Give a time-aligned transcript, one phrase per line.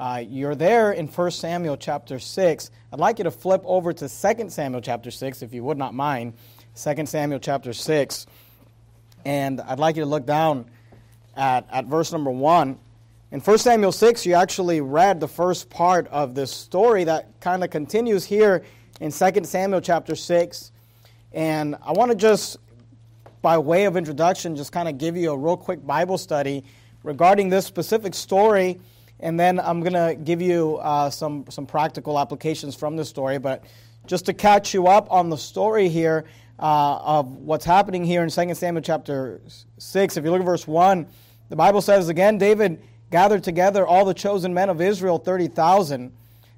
[0.00, 2.70] uh, you're there in 1 Samuel chapter 6.
[2.90, 5.92] I'd like you to flip over to 2 Samuel chapter 6, if you would not
[5.92, 6.32] mind.
[6.74, 8.26] 2 Samuel chapter 6.
[9.26, 10.70] And I'd like you to look down
[11.36, 12.78] at, at verse number 1.
[13.30, 17.62] In 1 Samuel 6, you actually read the first part of this story that kind
[17.62, 18.64] of continues here
[19.02, 20.72] in 2 Samuel chapter 6.
[21.34, 22.56] And I want to just,
[23.42, 26.64] by way of introduction, just kind of give you a real quick Bible study
[27.02, 28.80] regarding this specific story
[29.22, 33.38] and then I'm going to give you uh, some, some practical applications from the story.
[33.38, 33.64] But
[34.06, 36.24] just to catch you up on the story here
[36.58, 39.40] uh, of what's happening here in 2 Samuel chapter
[39.78, 41.06] 6, if you look at verse 1,
[41.48, 46.12] the Bible says again, David gathered together all the chosen men of Israel, 30,000.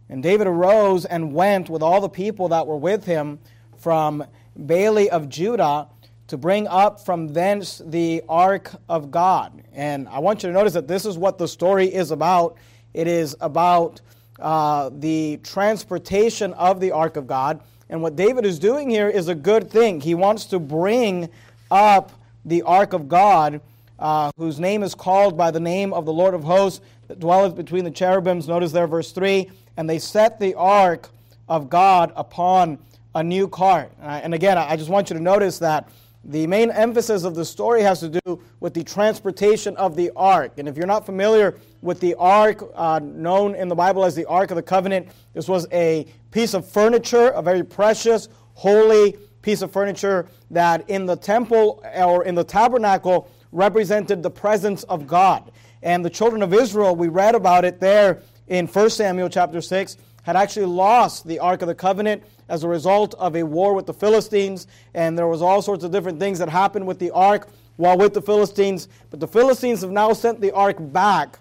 [0.09, 3.38] And David arose and went with all the people that were with him
[3.79, 4.24] from
[4.56, 5.88] Baale of Judah
[6.29, 9.62] to bring up from thence the ark of God.
[9.74, 12.56] And I want you to notice that this is what the story is about.
[12.94, 14.00] It is about
[14.38, 17.60] uh, the transportation of the ark of God.
[17.88, 20.01] And what David is doing here is a good thing.
[20.01, 21.29] He wants to bring
[21.70, 22.12] up
[22.45, 23.60] the ark of God,
[23.98, 27.54] uh, whose name is called by the name of the Lord of hosts that dwelleth
[27.54, 28.48] between the cherubims.
[28.48, 31.09] Notice there, verse 3 and they set the ark
[31.48, 32.79] of God upon
[33.14, 33.92] a new cart.
[34.01, 35.88] Uh, and again, I just want you to notice that
[36.24, 40.52] the main emphasis of the story has to do with the transportation of the ark.
[40.59, 44.24] And if you're not familiar with the ark, uh, known in the Bible as the
[44.26, 49.62] Ark of the Covenant, this was a piece of furniture, a very precious, holy piece
[49.62, 55.51] of furniture that in the temple or in the tabernacle represented the presence of God.
[55.82, 59.96] And the children of Israel, we read about it there in 1 Samuel chapter 6,
[60.23, 63.87] had actually lost the Ark of the Covenant as a result of a war with
[63.87, 67.48] the Philistines, and there was all sorts of different things that happened with the ark
[67.76, 68.88] while with the Philistines.
[69.10, 71.38] But the Philistines have now sent the ark back,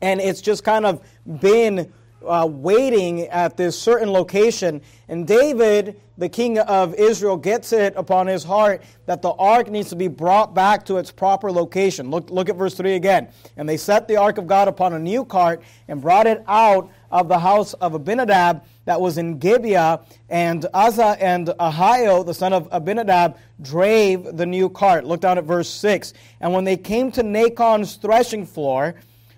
[0.00, 1.02] and it's just kind of
[1.40, 1.92] been
[2.26, 4.80] uh, waiting at this certain location.
[5.08, 9.88] And David, the king of Israel, gets it upon his heart that the ark needs
[9.88, 12.10] to be brought back to its proper location.
[12.10, 13.28] Look, look at verse 3 again.
[13.56, 16.90] And they set the ark of God upon a new cart and brought it out
[17.10, 22.52] of the house of Abinadab that was in Gibeah, and Uzzah and Ahio, the son
[22.52, 25.04] of Abinadab, drave the new cart.
[25.04, 26.12] Look down at verse 6.
[26.40, 28.94] And when they came to Nachon's threshing floor,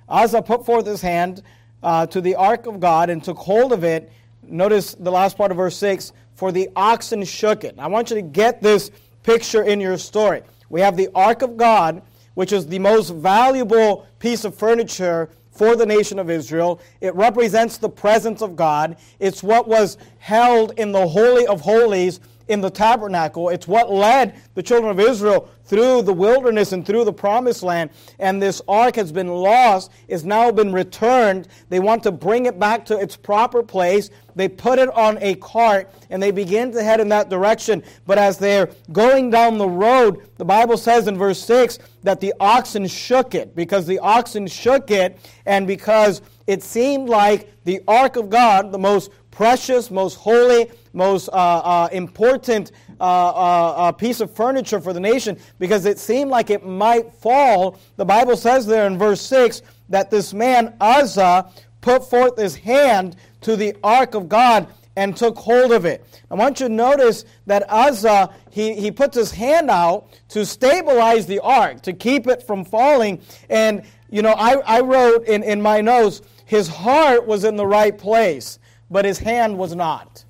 [0.09, 1.43] Uzzah put forth his hand
[1.83, 4.11] uh, to the ark of God and took hold of it.
[4.43, 7.77] Notice the last part of verse 6 for the oxen shook it.
[7.79, 8.91] I want you to get this
[9.23, 10.43] picture in your story.
[10.71, 12.03] We have the ark of God,
[12.35, 16.81] which is the most valuable piece of furniture for the nation of Israel.
[17.01, 18.97] It represents the presence of God.
[19.21, 23.49] It's what was held in the Holy of Holies in the tabernacle.
[23.49, 27.91] It's what led the children of Israel through the wilderness and through the promised land.
[28.19, 31.49] And this ark has been lost, it's now been returned.
[31.69, 34.11] They want to bring it back to its proper place.
[34.35, 37.83] They put it on a cart and they begin to head in that direction.
[38.07, 42.35] But as they're going down the road, the Bible says in verse 6 that the
[42.41, 48.17] oxen shook it because the oxen shook it and because it seemed like the ark
[48.17, 54.21] of God, the most precious, most holy, most uh, uh, important uh, uh, uh, piece
[54.21, 57.79] of furniture for the nation because it seemed like it might fall.
[57.97, 61.51] The Bible says there in verse 6 that this man, Uzzah,
[61.81, 66.05] put forth his hand to the ark of God and took hold of it.
[66.31, 71.27] I want you to notice that Uzzah, he, he puts his hand out to stabilize
[71.27, 73.21] the ark, to keep it from falling.
[73.49, 77.67] And, you know, I, I wrote in, in my notes, his heart was in the
[77.67, 78.59] right place
[78.93, 80.25] but his hand was not.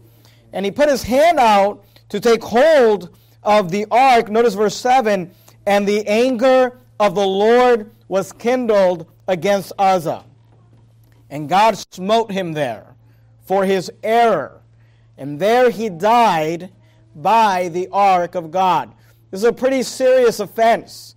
[0.52, 4.28] And he put his hand out to take hold of the ark.
[4.30, 5.32] Notice verse 7
[5.66, 10.24] and the anger of the Lord was kindled against Uzzah.
[11.30, 12.94] And God smote him there
[13.44, 14.60] for his error.
[15.16, 16.70] And there he died
[17.14, 18.92] by the ark of God.
[19.30, 21.14] This is a pretty serious offense.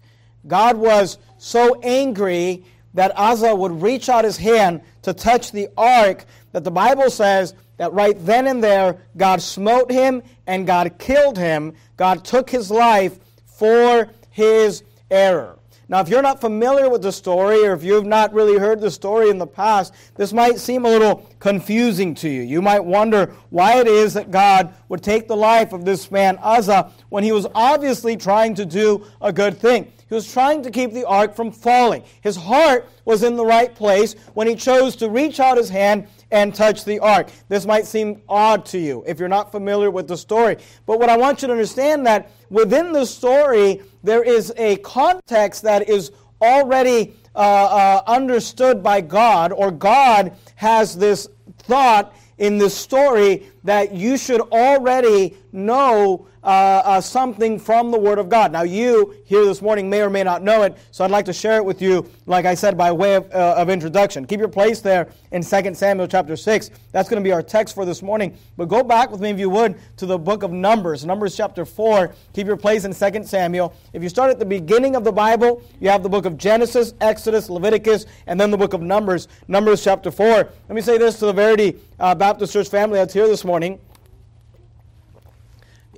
[0.48, 2.64] God was so angry
[2.94, 7.54] that Uzzah would reach out his hand to touch the ark that the Bible says
[7.78, 11.74] that right then and there, God smote him and God killed him.
[11.98, 15.60] God took his life for his error.
[15.88, 18.90] Now, if you're not familiar with the story, or if you've not really heard the
[18.90, 22.42] story in the past, this might seem a little confusing to you.
[22.42, 26.40] You might wonder why it is that God would take the life of this man,
[26.42, 29.92] Uzzah, when he was obviously trying to do a good thing.
[30.10, 32.04] He was trying to keep the ark from falling.
[32.22, 36.08] His heart was in the right place when he chose to reach out his hand
[36.32, 37.30] and touch the ark.
[37.50, 40.58] This might seem odd to you if you're not familiar with the story.
[40.86, 45.64] But what I want you to understand that within the story there is a context
[45.64, 46.12] that is
[46.42, 51.28] already uh, uh, understood by God, or God has this
[51.60, 58.20] thought in this story that you should already know uh, uh, something from the Word
[58.20, 58.52] of God.
[58.52, 61.34] Now, you here this morning may or may not know it, so I'd like to
[61.34, 64.26] share it with you, like I said, by way of, uh, of introduction.
[64.26, 66.70] Keep your place there in 2 Samuel chapter 6.
[66.92, 68.38] That's going to be our text for this morning.
[68.58, 71.66] But go back with me, if you would, to the book of Numbers, Numbers chapter
[71.66, 72.14] 4.
[72.34, 73.74] Keep your place in 2 Samuel.
[73.94, 76.94] If you start at the beginning of the Bible, you have the book of Genesis,
[77.02, 80.28] Exodus, Leviticus, and then the book of Numbers, Numbers chapter 4.
[80.28, 83.80] Let me say this to the Verity uh, Baptist Church family that's here this morning.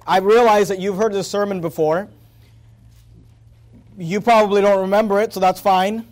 [0.07, 2.07] I realize that you've heard this sermon before.
[3.98, 6.07] You probably don't remember it, so that's fine.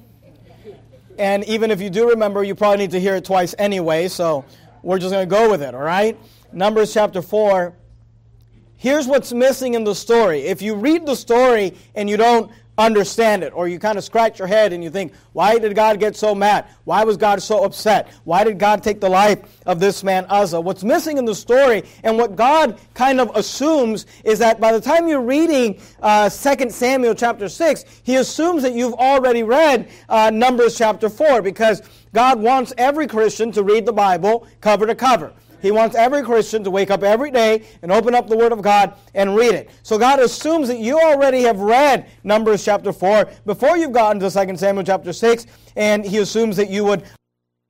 [1.18, 4.44] And even if you do remember, you probably need to hear it twice anyway, so
[4.84, 6.20] we're just going to go with it, all right?
[6.52, 7.74] Numbers chapter 4.
[8.76, 10.42] Here's what's missing in the story.
[10.42, 13.54] If you read the story and you don't understand it.
[13.54, 16.36] Or you kind of scratch your head and you think, why did God get so
[16.36, 16.66] mad?
[16.84, 18.10] Why was God so upset?
[18.24, 20.62] Why did God take the life of this man Uzzah?
[20.62, 24.82] What's missing in the story and what God kind of assumes is that by the
[24.82, 30.30] time you're reading uh, 2 Samuel chapter 6, he assumes that you've already read uh,
[30.30, 31.82] Numbers chapter 4 because
[32.14, 35.34] God wants every Christian to read the Bible cover to cover.
[35.66, 38.62] He wants every Christian to wake up every day and open up the Word of
[38.62, 39.72] God and read it.
[39.82, 44.30] So God assumes that you already have read Numbers chapter 4 before you've gotten to
[44.30, 47.04] 2 Samuel chapter 6, and He assumes that you would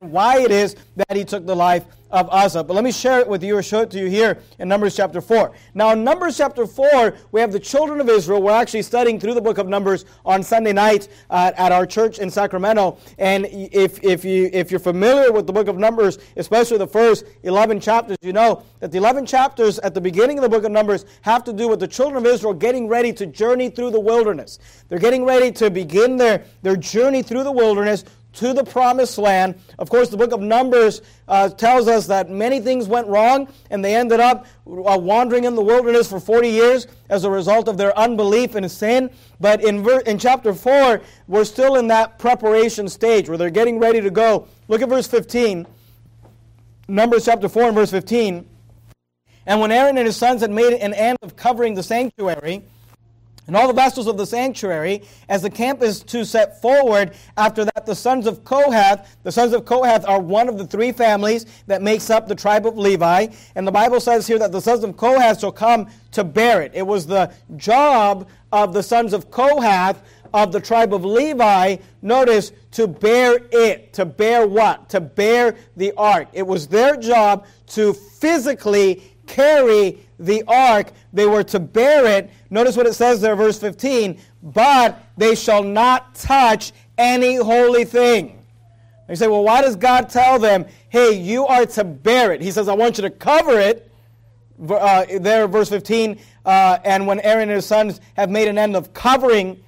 [0.08, 2.64] why it is that he took the life of Uzzah.
[2.64, 4.96] But let me share it with you or show it to you here in Numbers
[4.96, 5.52] chapter 4.
[5.74, 8.42] Now, in Numbers chapter 4, we have the children of Israel.
[8.42, 12.18] We're actually studying through the book of Numbers on Sunday night uh, at our church
[12.18, 12.98] in Sacramento.
[13.18, 17.24] And if, if, you, if you're familiar with the book of Numbers, especially the first
[17.42, 20.70] 11 chapters, you know that the 11 chapters at the beginning of the book of
[20.70, 24.00] Numbers have to do with the children of Israel getting ready to journey through the
[24.00, 24.58] wilderness.
[24.88, 28.04] They're getting ready to begin their, their journey through the wilderness
[28.36, 29.56] to the promised land.
[29.78, 33.84] Of course, the book of Numbers uh, tells us that many things went wrong and
[33.84, 37.76] they ended up uh, wandering in the wilderness for 40 years as a result of
[37.76, 39.10] their unbelief and sin.
[39.40, 43.78] But in, ver- in chapter 4, we're still in that preparation stage where they're getting
[43.78, 44.48] ready to go.
[44.68, 45.66] Look at verse 15.
[46.88, 48.46] Numbers chapter 4 and verse 15.
[49.46, 52.64] And when Aaron and his sons had made an end of covering the sanctuary,
[53.46, 57.14] and all the vessels of the sanctuary, as the camp is to set forward.
[57.36, 60.92] After that, the sons of Kohath, the sons of Kohath are one of the three
[60.92, 63.28] families that makes up the tribe of Levi.
[63.54, 66.72] And the Bible says here that the sons of Kohath shall come to bear it.
[66.74, 70.02] It was the job of the sons of Kohath
[70.34, 73.92] of the tribe of Levi, notice, to bear it.
[73.94, 74.88] To bear what?
[74.90, 76.28] To bear the ark.
[76.32, 80.92] It was their job to physically carry the ark.
[81.12, 82.30] They were to bear it.
[82.50, 84.18] Notice what it says there, verse 15.
[84.42, 88.44] But they shall not touch any holy thing.
[89.08, 92.40] you say, well, why does God tell them, hey, you are to bear it?
[92.40, 93.90] He says, I want you to cover it.
[94.68, 96.18] Uh, there, verse 15.
[96.44, 99.62] Uh, and when Aaron and his sons have made an end of covering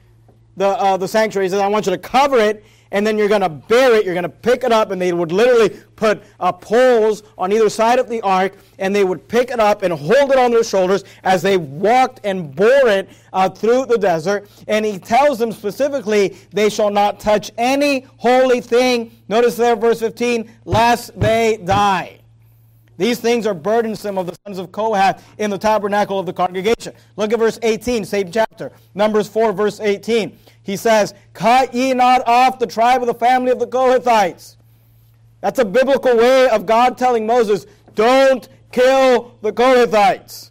[0.56, 3.29] the, uh, the sanctuary, he says, I want you to cover it and then you're
[3.29, 6.23] going to bear it, you're going to pick it up, and they would literally put
[6.40, 9.93] uh, poles on either side of the ark, and they would pick it up and
[9.93, 14.49] hold it on their shoulders as they walked and bore it uh, through the desert.
[14.67, 19.12] And he tells them specifically, they shall not touch any holy thing.
[19.29, 22.18] Notice there, verse 15, lest they die.
[22.99, 26.93] These things are burdensome of the sons of Kohath in the tabernacle of the congregation.
[27.17, 28.73] Look at verse 18, same chapter.
[28.95, 30.37] Numbers 4, verse 18
[30.69, 34.57] he says, Cut ye not off the tribe of the family of the Kohathites.
[35.40, 37.64] That's a biblical way of God telling Moses,
[37.95, 40.50] Don't kill the Kohathites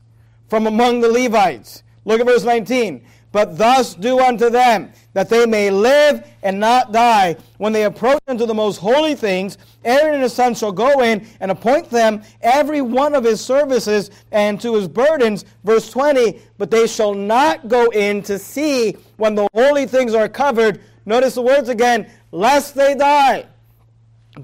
[0.50, 1.84] from among the Levites.
[2.04, 3.06] Look at verse 19.
[3.32, 7.36] But thus do unto them, that they may live and not die.
[7.58, 11.28] When they approach unto the most holy things, Aaron and his sons shall go in
[11.40, 15.46] and appoint them every one of his services and to his burdens.
[15.64, 20.30] Verse 20, but they shall not go in to see when the holy things are
[20.30, 20.82] covered.
[21.06, 23.46] Notice the words again, lest they die.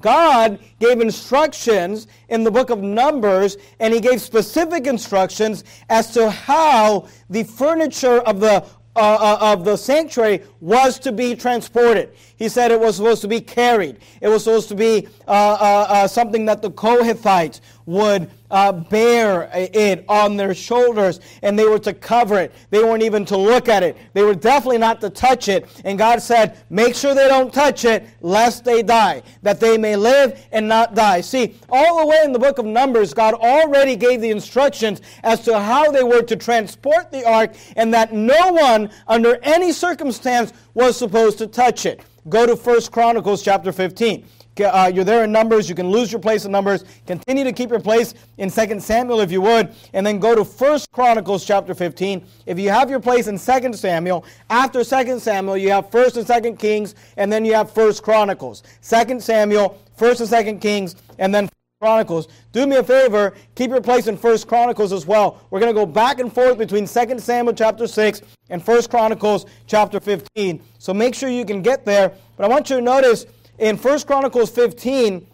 [0.01, 6.29] God gave instructions in the book of Numbers, and He gave specific instructions as to
[6.29, 12.13] how the furniture of the uh, uh, of the sanctuary was to be transported.
[12.35, 13.97] He said it was supposed to be carried.
[14.21, 19.49] It was supposed to be uh, uh, uh something that the Kohathites would uh, bear
[19.53, 22.53] it on their shoulders and they were to cover it.
[22.69, 23.97] They weren't even to look at it.
[24.13, 25.67] They were definitely not to touch it.
[25.83, 29.95] And God said, make sure they don't touch it lest they die, that they may
[29.95, 31.21] live and not die.
[31.21, 35.41] See, all the way in the book of Numbers, God already gave the instructions as
[35.41, 40.53] to how they were to transport the ark and that no one under any circumstance
[40.73, 42.01] was supposed to touch it.
[42.29, 44.25] Go to 1 Chronicles chapter 15.
[44.59, 45.67] Uh, you're there in Numbers.
[45.67, 46.85] You can lose your place in Numbers.
[47.07, 49.73] Continue to keep your place in 2 Samuel if you would.
[49.93, 52.25] And then go to 1 Chronicles chapter 15.
[52.45, 56.43] If you have your place in 2 Samuel, after 2 Samuel, you have 1 and
[56.43, 58.63] 2 Kings, and then you have 1 Chronicles.
[58.87, 61.49] 2 Samuel, 1 and 2 Kings, and then
[61.83, 62.29] Chronicles.
[62.53, 65.41] Do me a favor, keep your place in 1 Chronicles as well.
[65.49, 69.45] We're going to go back and forth between 2 Samuel chapter 6 and 1 Chronicles
[69.67, 70.63] chapter 15.
[70.79, 72.13] So make sure you can get there.
[72.37, 73.25] But I want you to notice
[73.57, 75.27] in 1 Chronicles 15,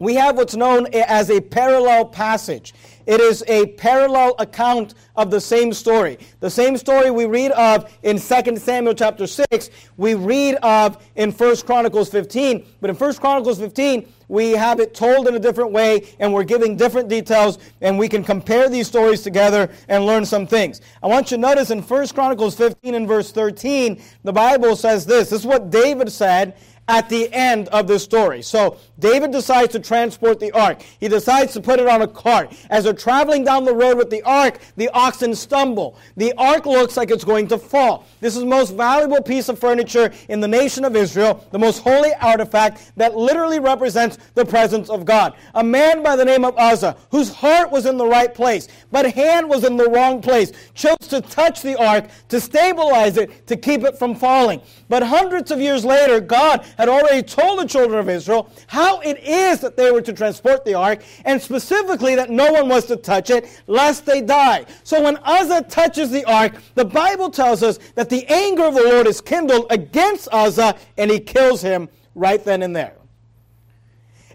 [0.00, 2.74] we have what's known as a parallel passage.
[3.06, 6.18] It is a parallel account of the same story.
[6.40, 11.30] The same story we read of in 2 Samuel chapter 6, we read of in
[11.30, 12.66] 1 Chronicles 15.
[12.80, 16.44] But in 1 Chronicles 15, we have it told in a different way, and we're
[16.44, 20.80] giving different details, and we can compare these stories together and learn some things.
[21.02, 25.06] I want you to notice in 1 Chronicles 15 and verse 13, the Bible says
[25.06, 25.30] this.
[25.30, 26.56] This is what David said
[26.88, 28.42] at the end of the story.
[28.42, 30.82] So David decides to transport the ark.
[31.00, 32.52] He decides to put it on a cart.
[32.70, 35.98] As they're traveling down the road with the ark, the oxen stumble.
[36.16, 38.06] The ark looks like it's going to fall.
[38.20, 41.82] This is the most valuable piece of furniture in the nation of Israel, the most
[41.82, 45.34] holy artifact that literally represents the presence of God.
[45.54, 49.10] A man by the name of Uzzah, whose heart was in the right place, but
[49.12, 53.56] hand was in the wrong place, chose to touch the ark, to stabilize it, to
[53.56, 54.60] keep it from falling.
[54.88, 59.18] But hundreds of years later, God had already told the children of Israel how it
[59.22, 62.96] is that they were to transport the ark, and specifically that no one was to
[62.96, 64.66] touch it, lest they die.
[64.82, 68.82] So when Uzzah touches the ark, the Bible tells us that the anger of the
[68.82, 72.94] Lord is kindled against Uzzah, and he kills him right then and there.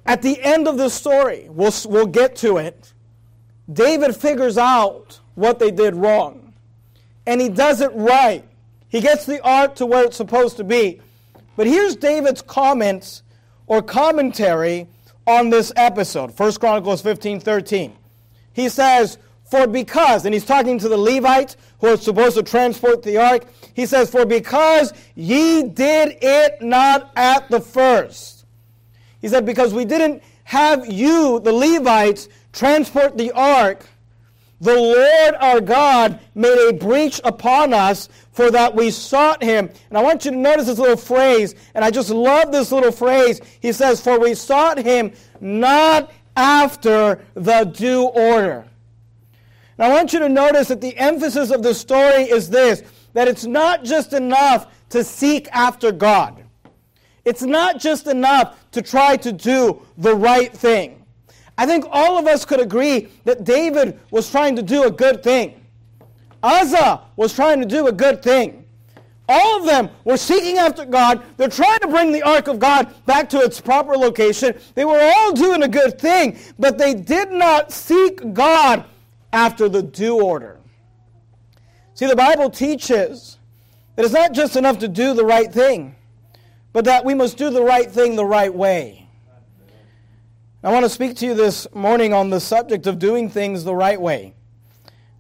[0.05, 2.93] At the end of the story, we'll, we'll get to it,
[3.71, 6.53] David figures out what they did wrong,
[7.27, 8.43] and he does it right.
[8.87, 11.01] He gets the ark to where it's supposed to be.
[11.59, 13.21] But here's David's comments
[13.67, 14.87] or commentary
[15.27, 16.31] on this episode.
[16.39, 17.97] 1 Chronicles 15 13.
[18.53, 23.03] He says, For because, and he's talking to the Levites who are supposed to transport
[23.03, 28.45] the ark, he says, For because ye did it not at the first.
[29.19, 33.85] He said, Because we didn't have you, the Levites, transport the ark
[34.61, 39.69] the Lord our God made a breach upon us for that we sought him.
[39.89, 42.93] And I want you to notice this little phrase, and I just love this little
[42.93, 43.41] phrase.
[43.59, 48.65] He says, For we sought him not after the due order.
[49.77, 52.81] And I want you to notice that the emphasis of the story is this
[53.11, 56.41] that it's not just enough to seek after God,
[57.25, 61.03] it's not just enough to try to do the right thing.
[61.57, 65.23] I think all of us could agree that David was trying to do a good
[65.23, 65.58] thing.
[66.41, 68.65] Uzzah was trying to do a good thing.
[69.27, 71.23] All of them were seeking after God.
[71.37, 74.57] They're trying to bring the ark of God back to its proper location.
[74.73, 78.85] They were all doing a good thing, but they did not seek God
[79.31, 80.57] after the due order.
[81.93, 83.37] See, the Bible teaches
[83.95, 85.95] that it's not just enough to do the right thing,
[86.73, 89.07] but that we must do the right thing the right way.
[90.63, 93.75] I want to speak to you this morning on the subject of doing things the
[93.75, 94.33] right way.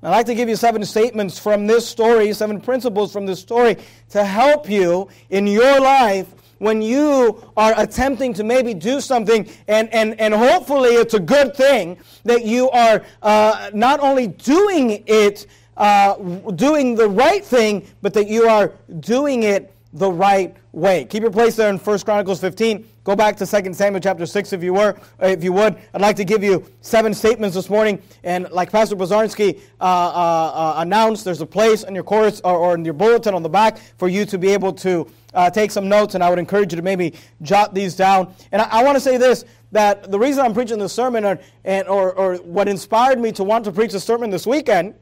[0.01, 3.75] I'd like to give you seven statements from this story, seven principles from this story
[4.09, 6.27] to help you in your life
[6.59, 11.53] when you are attempting to maybe do something and, and, and hopefully it's a good
[11.53, 16.15] thing that you are uh, not only doing it, uh,
[16.55, 21.05] doing the right thing, but that you are doing it the right way.
[21.05, 22.87] Keep your place there in 1 Chronicles 15.
[23.03, 25.77] Go back to 2 Samuel chapter 6 if you were, if you would.
[25.93, 27.99] I'd like to give you seven statements this morning.
[28.23, 32.55] And like Pastor Bazarnsky uh, uh, uh, announced, there's a place in your course or,
[32.55, 35.71] or, in your bulletin on the back for you to be able to uh, take
[35.71, 36.13] some notes.
[36.13, 38.35] And I would encourage you to maybe jot these down.
[38.51, 41.39] And I, I want to say this that the reason I'm preaching this sermon or,
[41.63, 44.95] and, or, or what inspired me to want to preach a sermon this weekend,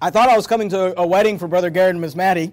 [0.00, 2.52] I thought I was coming to a wedding for Brother Garrett and Miss Maddie.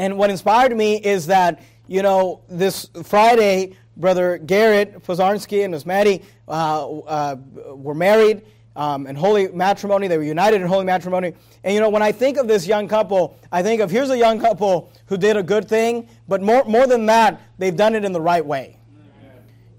[0.00, 5.84] And what inspired me is that, you know, this Friday, Brother Garrett Pozarnsky and Miss
[5.84, 7.36] Maddie uh, uh,
[7.74, 8.40] were married
[8.76, 10.08] um, in holy matrimony.
[10.08, 11.34] They were united in holy matrimony.
[11.62, 14.16] And, you know, when I think of this young couple, I think of here's a
[14.16, 18.02] young couple who did a good thing, but more, more than that, they've done it
[18.02, 18.78] in the right way.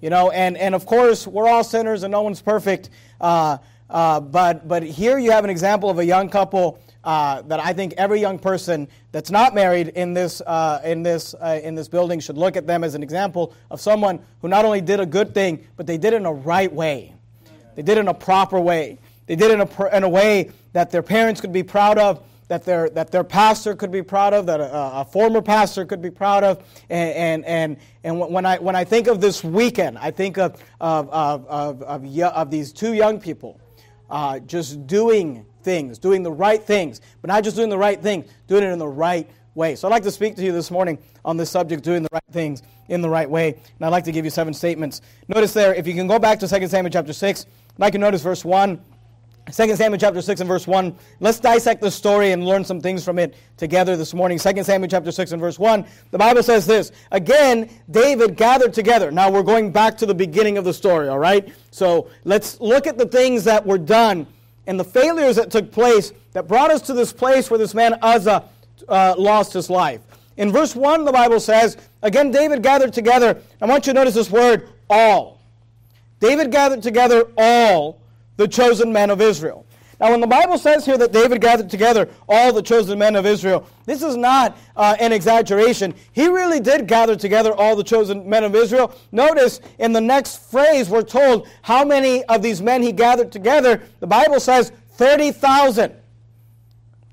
[0.02, 2.92] You know, and, and of course, we're all sinners and no one's perfect.
[3.20, 3.58] Uh,
[3.90, 7.74] uh, but, but here you have an example of a young couple uh, that I
[7.74, 11.88] think every young person that's not married in this, uh, in, this, uh, in this
[11.88, 15.06] building should look at them as an example of someone who not only did a
[15.06, 17.14] good thing, but they did it in a right way.
[17.76, 19.00] They did it in a proper way.
[19.26, 22.24] They did it in a, in a way that their parents could be proud of,
[22.50, 26.02] that their, that their pastor could be proud of, that a, a former pastor could
[26.02, 26.64] be proud of.
[26.90, 30.62] And, and, and, and when, I, when I think of this weekend, I think of,
[30.80, 33.60] of, of, of, of, of these two young people
[34.10, 38.26] uh, just doing things, doing the right things, but not just doing the right thing,
[38.48, 39.76] doing it in the right way.
[39.76, 42.24] So I'd like to speak to you this morning on this subject, doing the right
[42.32, 43.50] things in the right way.
[43.50, 45.02] And I'd like to give you seven statements.
[45.28, 48.00] Notice there, if you can go back to 2 Samuel chapter 6, I'd like you
[48.00, 48.82] notice verse 1.
[49.52, 50.96] 2 Samuel chapter 6 and verse 1.
[51.20, 54.38] Let's dissect the story and learn some things from it together this morning.
[54.38, 55.86] 2 Samuel chapter 6 and verse 1.
[56.12, 59.12] The Bible says this Again, David gathered together.
[59.12, 61.52] Now we're going back to the beginning of the story, all right?
[61.72, 64.28] So let's look at the things that were done
[64.68, 67.98] and the failures that took place that brought us to this place where this man
[68.02, 68.44] Uzzah
[68.88, 70.02] uh, lost his life.
[70.38, 73.42] In verse 1, the Bible says, Again, David gathered together.
[73.62, 75.40] I want you to notice this word, all.
[76.20, 78.00] David gathered together all
[78.38, 79.66] the chosen men of Israel.
[80.02, 83.28] Now, when the Bible says here that David gathered together all the chosen men of
[83.28, 85.94] Israel, this is not uh, an exaggeration.
[86.12, 88.96] He really did gather together all the chosen men of Israel.
[89.12, 93.84] Notice in the next phrase, we're told how many of these men he gathered together.
[94.00, 95.94] The Bible says 30,000.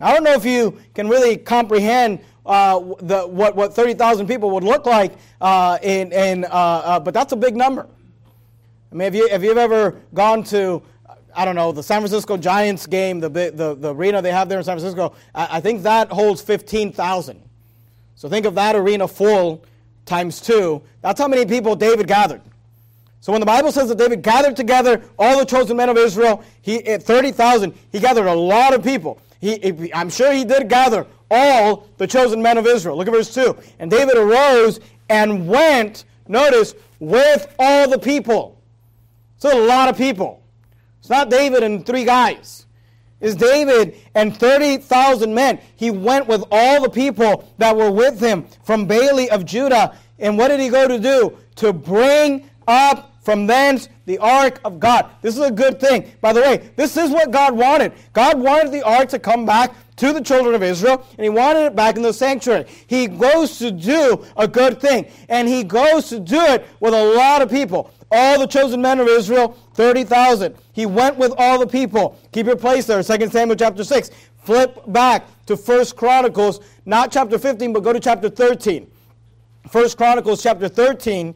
[0.01, 4.65] I don't know if you can really comprehend uh, the, what, what 30,000 people would
[4.65, 7.87] look like, uh, in, in, uh, uh, but that's a big number.
[8.91, 10.83] I mean, have you, have you ever gone to
[11.35, 14.59] I don't know, the San Francisco Giants game, the, the, the arena they have there
[14.59, 17.41] in San Francisco, I, I think that holds 15,000.
[18.17, 19.65] So think of that arena full
[20.05, 20.83] times two.
[21.03, 22.41] That's how many people David gathered.
[23.21, 26.43] So when the Bible says that David gathered together all the chosen men of Israel,
[26.63, 29.21] he at 30,000, he gathered a lot of people.
[29.41, 32.97] He, I'm sure he did gather all the chosen men of Israel.
[32.97, 33.57] Look at verse 2.
[33.79, 38.61] And David arose and went, notice, with all the people.
[39.39, 40.43] So a lot of people.
[41.09, 42.67] It's not David and three guys.
[43.23, 45.59] It's David and 30,000 men.
[45.75, 49.97] He went with all the people that were with him from Baale of Judah.
[50.19, 51.39] And what did he go to do?
[51.57, 55.11] To bring up from thence the ark of God.
[55.23, 56.13] This is a good thing.
[56.21, 57.95] By the way, this is what God wanted.
[58.13, 61.65] God wanted the ark to come back to the children of Israel, and he wanted
[61.65, 62.67] it back in the sanctuary.
[62.87, 67.15] He goes to do a good thing, and he goes to do it with a
[67.15, 70.57] lot of people all the chosen men of Israel, 30,000.
[70.73, 72.19] He went with all the people.
[72.33, 74.11] Keep your place there, 2 Samuel chapter 6.
[74.43, 78.91] Flip back to 1 Chronicles, not chapter 15, but go to chapter 13.
[79.71, 81.33] 1 Chronicles chapter 13,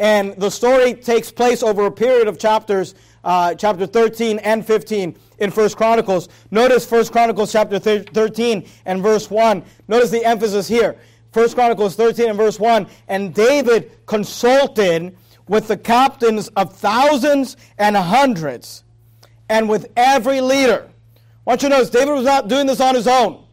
[0.00, 5.16] and the story takes place over a period of chapters, uh, chapter 13 and 15
[5.38, 6.28] in 1 Chronicles.
[6.50, 9.62] Notice 1 Chronicles chapter 13 and verse 1.
[9.86, 10.96] Notice the emphasis here.
[11.32, 12.88] 1 Chronicles 13 and verse 1.
[13.06, 15.16] And David consulted
[15.48, 18.84] with the captains of thousands and hundreds,
[19.48, 20.88] and with every leader.
[21.46, 23.44] I want you to notice David was not doing this on his own.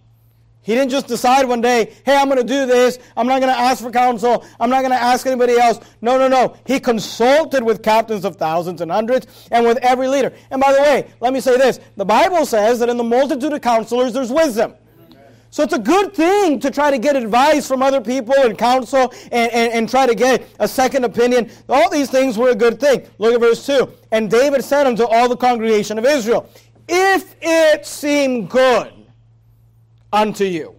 [0.63, 2.97] He didn't just decide one day, hey, I'm going to do this.
[3.17, 4.45] I'm not going to ask for counsel.
[4.61, 5.79] I'm not going to ask anybody else.
[6.01, 6.55] No, no, no.
[6.65, 10.31] He consulted with captains of thousands and hundreds and with every leader.
[10.51, 13.51] And by the way, let me say this the Bible says that in the multitude
[13.51, 14.75] of counselors, there's wisdom.
[15.53, 19.13] So it's a good thing to try to get advice from other people and counsel
[19.31, 21.47] and, and, and, try to get a second opinion.
[21.69, 23.05] All these things were a good thing.
[23.19, 23.87] Look at verse 2.
[24.09, 26.49] And David said unto all the congregation of Israel,
[26.87, 28.93] If it seem good
[30.11, 30.73] unto you.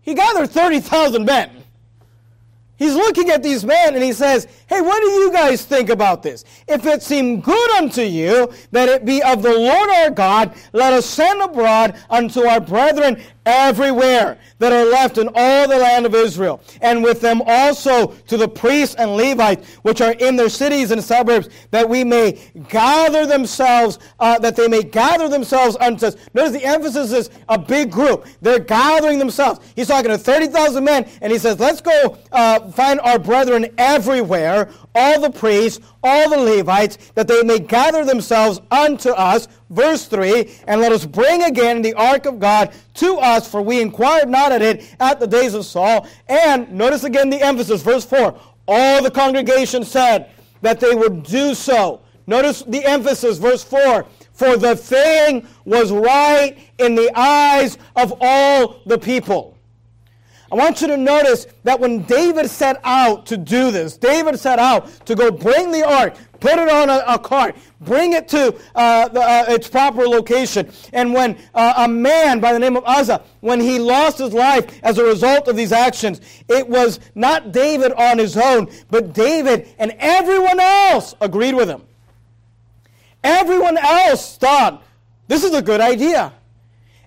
[0.00, 1.59] He gathered 30,000 men.
[2.80, 6.22] He's looking at these men and he says, Hey, what do you guys think about
[6.22, 6.46] this?
[6.66, 10.94] If it seem good unto you that it be of the Lord our God, let
[10.94, 16.14] us send abroad unto our brethren everywhere that are left in all the land of
[16.14, 20.90] Israel, and with them also to the priests and Levites which are in their cities
[20.90, 26.16] and suburbs, that we may gather themselves, uh, that they may gather themselves unto us.
[26.34, 28.26] Notice the emphasis is a big group.
[28.42, 29.60] They're gathering themselves.
[29.74, 34.68] He's talking to 30,000 men, and he says, Let's go uh, find our brethren everywhere,
[34.94, 40.50] all the priests, all the Levites, that they may gather themselves unto us verse 3
[40.66, 44.52] and let us bring again the ark of God to us, for we inquired not
[44.52, 46.06] at it at the days of Saul.
[46.28, 50.30] And notice again the emphasis, verse 4 all the congregation said
[50.60, 52.02] that they would do so.
[52.28, 54.06] Notice the emphasis, verse 4
[54.40, 59.54] for the thing was right in the eyes of all the people.
[60.50, 64.58] I want you to notice that when David set out to do this, David set
[64.58, 68.54] out to go bring the ark, put it on a, a cart, bring it to
[68.74, 70.70] uh, the, uh, its proper location.
[70.92, 74.80] And when uh, a man by the name of Uzzah, when he lost his life
[74.82, 79.68] as a result of these actions, it was not David on his own, but David
[79.78, 81.82] and everyone else agreed with him.
[83.22, 84.82] Everyone else thought,
[85.28, 86.32] this is a good idea.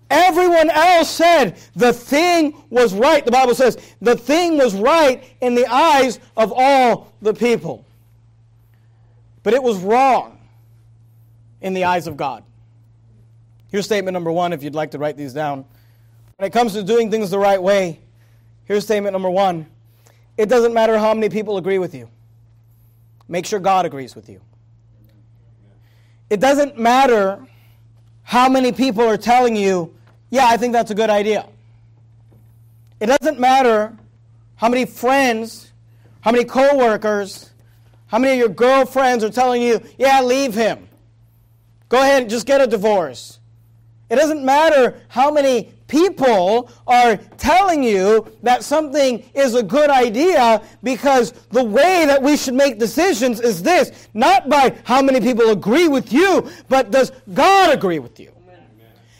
[0.09, 3.25] Everyone else said the thing was right.
[3.25, 7.82] The Bible says the thing was right in the eyes of all the people.
[9.43, 10.39] But it was wrong
[11.61, 12.43] in the eyes of God.
[13.69, 15.65] Here's statement number one, if you'd like to write these down.
[16.37, 17.99] When it comes to doing things the right way,
[18.65, 19.67] here's statement number one
[20.35, 22.09] it doesn't matter how many people agree with you,
[23.27, 24.41] make sure God agrees with you.
[26.29, 27.45] It doesn't matter
[28.23, 29.93] how many people are telling you
[30.33, 31.45] yeah, I think that's a good idea.
[32.99, 33.95] It doesn't matter
[34.55, 35.71] how many friends,
[36.21, 37.51] how many coworkers,
[38.13, 40.87] how many of your girlfriends are telling you, yeah, leave him.
[41.89, 43.39] Go ahead and just get a divorce.
[44.07, 50.61] It doesn't matter how many people are telling you that something is a good idea
[50.83, 55.49] because the way that we should make decisions is this not by how many people
[55.49, 58.31] agree with you, but does God agree with you?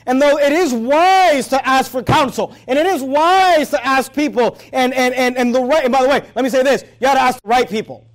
[0.06, 4.12] And though it is wise to ask for counsel, and it is wise to ask
[4.12, 6.84] people, and, and, and, and the right, and by the way, let me say this,
[6.84, 8.06] you got to ask the right people.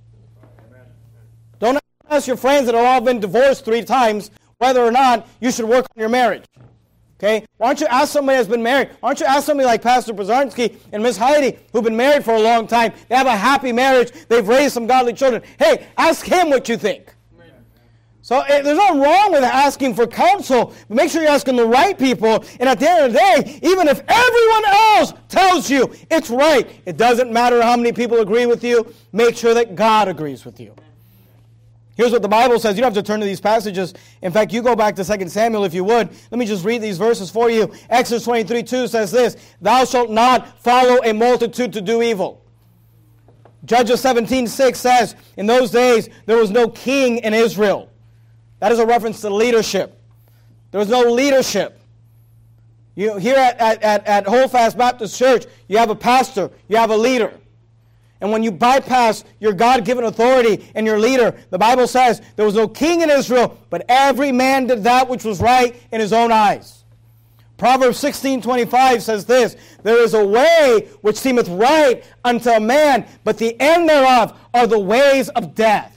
[2.10, 5.64] Ask your friends that have all been divorced three times whether or not you should
[5.64, 6.44] work on your marriage.
[7.18, 7.46] Okay?
[7.58, 8.90] Why don't you ask somebody that's been married?
[8.98, 12.34] Why don't you ask somebody like Pastor Brzarski and Miss Heidi, who've been married for
[12.34, 12.92] a long time?
[13.08, 14.10] They have a happy marriage.
[14.28, 15.42] They've raised some godly children.
[15.58, 17.14] Hey, ask him what you think.
[18.22, 21.66] So eh, there's nothing wrong with asking for counsel, but make sure you're asking the
[21.66, 22.44] right people.
[22.58, 26.68] And at the end of the day, even if everyone else tells you it's right,
[26.86, 28.92] it doesn't matter how many people agree with you.
[29.12, 30.74] Make sure that God agrees with you.
[31.96, 32.76] Here's what the Bible says.
[32.76, 33.94] You don't have to turn to these passages.
[34.22, 36.08] In fact, you go back to 2 Samuel if you would.
[36.30, 37.72] Let me just read these verses for you.
[37.90, 42.42] Exodus 23 2 says this Thou shalt not follow a multitude to do evil.
[43.64, 47.90] Judges 17 6 says, In those days there was no king in Israel.
[48.60, 50.00] That is a reference to leadership.
[50.70, 51.78] There was no leadership.
[52.94, 56.90] You, here at, at, at, Hold Fast Baptist Church, you have a pastor, you have
[56.90, 57.39] a leader.
[58.20, 62.44] And when you bypass your God given authority and your leader, the Bible says there
[62.44, 66.12] was no king in Israel, but every man did that which was right in his
[66.12, 66.84] own eyes.
[67.56, 73.38] Proverbs 16:25 says this, there is a way which seemeth right unto a man, but
[73.38, 75.96] the end thereof are the ways of death.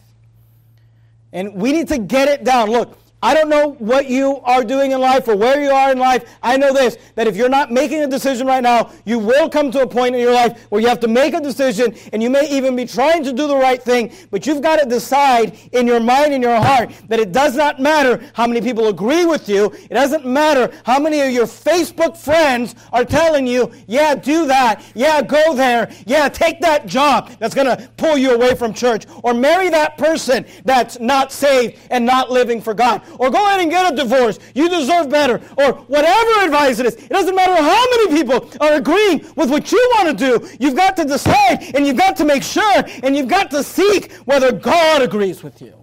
[1.31, 2.69] And we need to get it down.
[2.69, 5.97] Look, I don't know what you are doing in life or where you are in
[5.97, 6.37] life.
[6.43, 9.71] I know this that if you're not making a decision right now, you will come
[9.71, 12.29] to a point in your life where you have to make a decision and you
[12.29, 15.87] may even be trying to do the right thing, but you've got to decide in
[15.87, 19.47] your mind and your heart that it does not matter how many people agree with
[19.47, 19.67] you.
[19.89, 24.83] It doesn't matter how many of your Facebook friends are telling you, yeah, do that.
[24.95, 25.89] Yeah, go there.
[26.05, 29.05] Yeah, take that job that's going to pull you away from church.
[29.23, 33.61] Or marry that person that's not saved and not living for God or go ahead
[33.61, 34.39] and get a divorce.
[34.53, 36.95] You deserve better, or whatever advice it is.
[36.95, 40.49] It doesn't matter how many people are agreeing with what you want to do.
[40.59, 44.11] You've got to decide, and you've got to make sure, and you've got to seek
[44.25, 45.73] whether God agrees with you.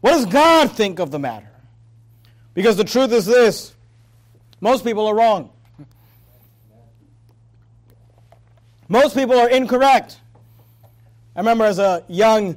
[0.00, 1.50] What does God think of the matter?
[2.54, 3.74] Because the truth is this
[4.60, 5.50] most people are wrong.
[8.88, 10.20] Most people are incorrect.
[11.34, 12.56] I remember as a young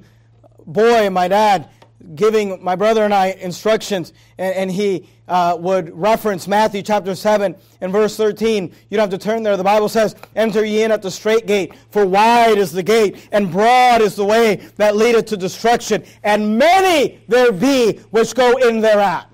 [0.65, 1.67] boy, my dad,
[2.15, 7.55] giving my brother and I instructions, and, and he uh, would reference Matthew chapter 7
[7.81, 8.63] and verse 13.
[8.63, 9.57] You don't have to turn there.
[9.57, 13.27] The Bible says, Enter ye in at the straight gate, for wide is the gate,
[13.31, 18.57] and broad is the way that leadeth to destruction, and many there be which go
[18.57, 19.29] in thereat.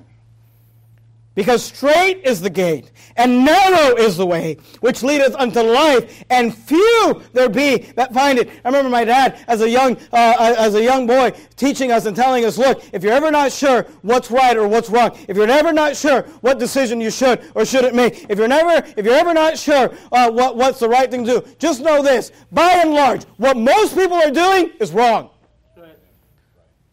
[1.35, 6.55] Because straight is the gate, and narrow is the way, which leadeth unto life, and
[6.55, 8.49] few there be that find it.
[8.63, 12.15] I remember my dad, as a young, uh, as a young boy, teaching us and
[12.15, 15.45] telling us, look, if you're ever not sure what's right or what's wrong, if you're
[15.45, 19.15] never not sure what decision you should or shouldn't make, if you're never, if you're
[19.15, 22.71] ever not sure uh, what, what's the right thing to do, just know this: by
[22.75, 25.31] and large, what most people are doing is wrong.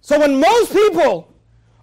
[0.01, 1.32] So when most people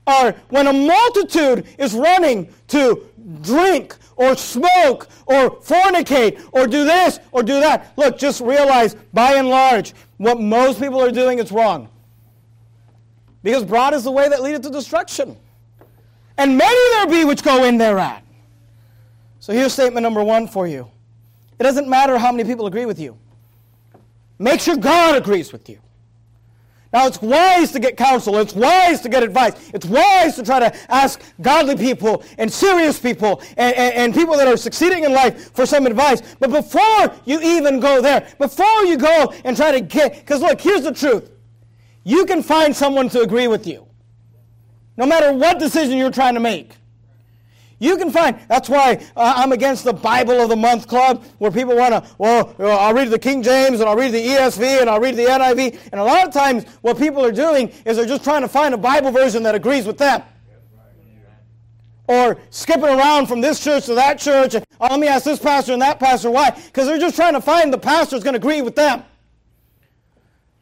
[0.09, 3.07] are when a multitude is running to
[3.41, 7.93] drink or smoke or fornicate or do this or do that.
[7.97, 11.89] Look, just realize by and large, what most people are doing is wrong.
[13.41, 15.37] Because broad is the way that leadeth to destruction.
[16.37, 18.23] And many there be which go in thereat.
[19.39, 20.89] So here's statement number one for you.
[21.57, 23.17] It doesn't matter how many people agree with you.
[24.37, 25.79] Make sure God agrees with you.
[26.91, 28.37] Now, it's wise to get counsel.
[28.37, 29.69] It's wise to get advice.
[29.75, 34.35] It's wise to try to ask godly people and serious people and, and, and, people
[34.37, 36.23] that are succeeding in life for some advice.
[36.39, 40.59] But before you even go there, before you go and try to get, because look,
[40.59, 41.29] here's the truth.
[42.03, 43.85] You can find someone to agree with you,
[44.97, 46.78] no matter what decision you're trying to make.
[47.79, 51.49] You can find, that's why uh, I'm against the Bible of the Month Club, where
[51.49, 54.89] people want to, well, I'll read the King James, and I'll read the ESV, and
[54.89, 55.79] I'll read the NIV.
[55.91, 58.73] And a lot of times, what people are doing is they're just trying to find
[58.73, 60.21] a Bible version that agrees with them.
[62.07, 64.55] Or skipping around from this church to that church.
[64.55, 66.49] And, oh, let me ask this pastor and that pastor why.
[66.49, 69.03] Because they're just trying to find the pastor that's going to agree with them.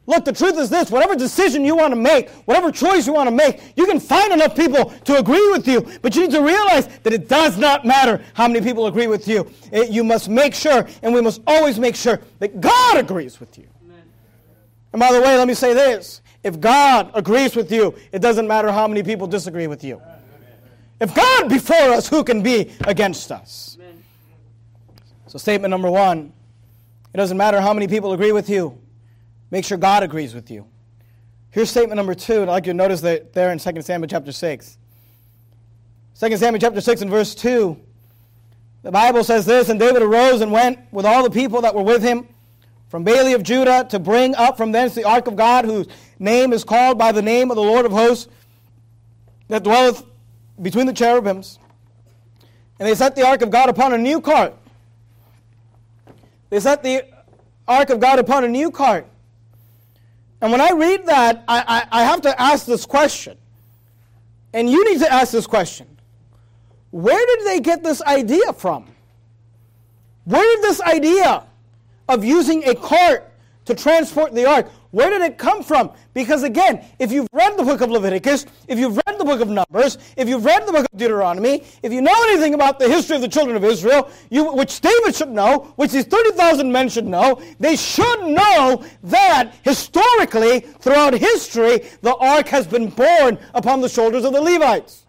[0.08, 3.28] Look, the truth is this whatever decision you want to make, whatever choice you want
[3.28, 5.86] to make, you can find enough people to agree with you.
[6.00, 9.28] But you need to realize that it does not matter how many people agree with
[9.28, 9.46] you.
[9.70, 13.58] It, you must make sure, and we must always make sure, that God agrees with
[13.58, 13.68] you.
[13.84, 14.02] Amen.
[14.94, 18.48] And by the way, let me say this if God agrees with you, it doesn't
[18.48, 20.00] matter how many people disagree with you.
[21.02, 23.76] If God before us, who can be against us?
[23.78, 24.02] Amen.
[25.26, 26.32] So, statement number one
[27.12, 28.78] it doesn't matter how many people agree with you.
[29.50, 30.66] Make sure God agrees with you.
[31.50, 34.08] Here's statement number two, and I'd like you to notice that there in 2 Samuel
[34.08, 34.78] chapter 6.
[36.20, 37.78] 2 Samuel chapter 6 and verse 2.
[38.82, 41.82] The Bible says this And David arose and went with all the people that were
[41.82, 42.28] with him
[42.88, 45.86] from Baale of Judah to bring up from thence the ark of God, whose
[46.18, 48.28] name is called by the name of the Lord of hosts,
[49.48, 50.02] that dwelleth
[50.60, 51.58] between the cherubims.
[52.78, 54.54] And they set the ark of God upon a new cart.
[56.50, 57.04] They set the
[57.66, 59.06] ark of God upon a new cart.
[60.40, 63.36] And when I read that, I, I, I have to ask this question.
[64.52, 65.86] And you need to ask this question
[66.90, 68.86] Where did they get this idea from?
[70.24, 71.44] Where did this idea
[72.08, 73.27] of using a cart
[73.68, 75.92] to transport the ark, where did it come from?
[76.14, 79.48] Because again, if you've read the book of Leviticus, if you've read the book of
[79.48, 83.16] Numbers, if you've read the book of Deuteronomy, if you know anything about the history
[83.16, 87.06] of the children of Israel, you, which David should know, which these 30,000 men should
[87.06, 93.88] know, they should know that historically, throughout history, the ark has been borne upon the
[93.88, 95.04] shoulders of the Levites.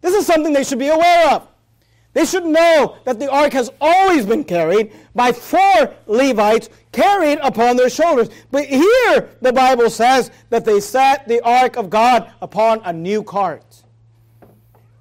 [0.00, 1.48] This is something they should be aware of.
[2.14, 7.76] They should know that the ark has always been carried by four Levites carried upon
[7.76, 8.30] their shoulders.
[8.52, 13.24] But here the Bible says that they set the ark of God upon a new
[13.24, 13.82] cart.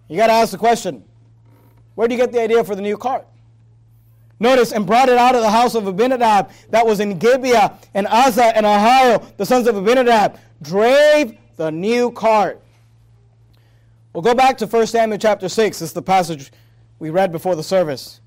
[0.09, 1.03] You got to ask the question
[1.95, 3.27] where do you get the idea for the new cart?
[4.39, 8.07] Notice, and brought it out of the house of Abinadab that was in Gibeah, and
[8.07, 12.59] Uzzah and Ahio, the sons of Abinadab, drave the new cart.
[14.11, 15.79] We'll go back to 1 Samuel chapter 6.
[15.79, 16.51] This is the passage
[17.03, 18.21] we read before the service.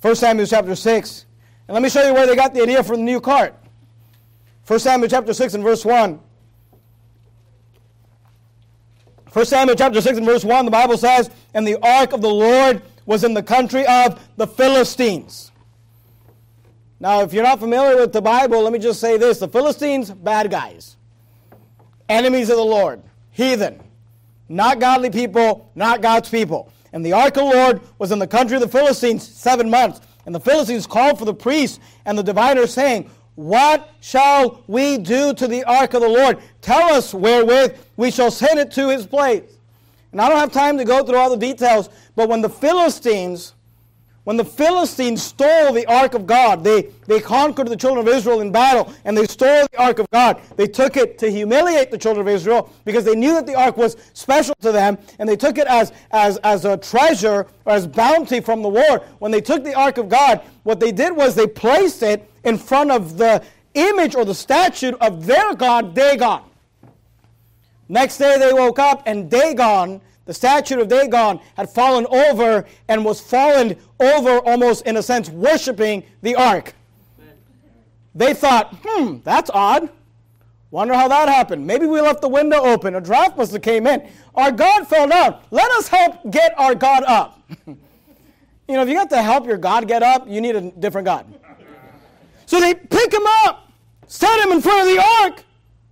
[0.00, 1.26] 1 Samuel chapter 6.
[1.68, 3.54] And let me show you where they got the idea for the new cart.
[4.66, 6.18] 1 Samuel chapter 6 and verse 1.
[9.32, 12.28] 1 Samuel chapter 6 and verse 1, the Bible says, And the ark of the
[12.28, 15.52] Lord was in the country of the Philistines.
[16.98, 20.10] Now, if you're not familiar with the Bible, let me just say this the Philistines,
[20.10, 20.96] bad guys,
[22.08, 23.80] enemies of the Lord, heathen,
[24.48, 26.72] not godly people, not God's people.
[26.94, 30.00] And the ark of the Lord was in the country of the Philistines seven months.
[30.26, 35.34] And the Philistines called for the priests and the diviners, saying, What shall we do
[35.34, 36.38] to the ark of the Lord?
[36.60, 39.58] Tell us wherewith we shall send it to his place.
[40.12, 43.53] And I don't have time to go through all the details, but when the Philistines
[44.24, 48.40] when the Philistines stole the ark of God, they, they conquered the children of Israel
[48.40, 50.40] in battle, and they stole the ark of God.
[50.56, 53.76] They took it to humiliate the children of Israel because they knew that the ark
[53.76, 57.86] was special to them, and they took it as, as, as a treasure or as
[57.86, 59.04] bounty from the war.
[59.18, 62.56] When they took the ark of God, what they did was they placed it in
[62.56, 63.42] front of the
[63.74, 66.40] image or the statue of their god, Dagon.
[67.90, 73.04] Next day they woke up, and Dagon the statue of Dagon had fallen over and
[73.04, 76.74] was fallen over almost in a sense worshiping the ark.
[78.14, 79.90] They thought, hmm, that's odd.
[80.70, 81.66] Wonder how that happened.
[81.66, 82.94] Maybe we left the window open.
[82.94, 84.08] A draft must have came in.
[84.34, 85.38] Our God fell down.
[85.50, 87.40] Let us help get our God up.
[87.66, 87.76] you
[88.68, 91.32] know, if you got to help your God get up, you need a different God.
[92.46, 93.70] So they pick him up,
[94.06, 95.44] set him in front of the ark,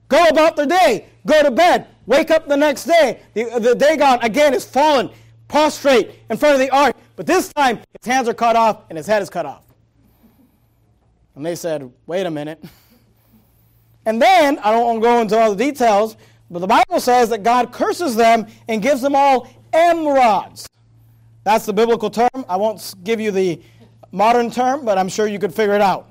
[0.09, 1.88] go about their day, go to bed.
[2.06, 3.20] Wake up the next day.
[3.35, 5.11] The, the Dagon again is fallen,
[5.48, 6.96] prostrate in front of the ark.
[7.16, 9.64] But this time, his hands are cut off and his head is cut off.
[11.35, 12.62] And they said, wait a minute.
[14.04, 16.16] And then, I don't want to go into all the details,
[16.50, 20.66] but the Bible says that God curses them and gives them all emerods.
[21.44, 22.44] That's the biblical term.
[22.48, 23.61] I won't give you the
[24.11, 26.08] modern term, but I'm sure you could figure it out.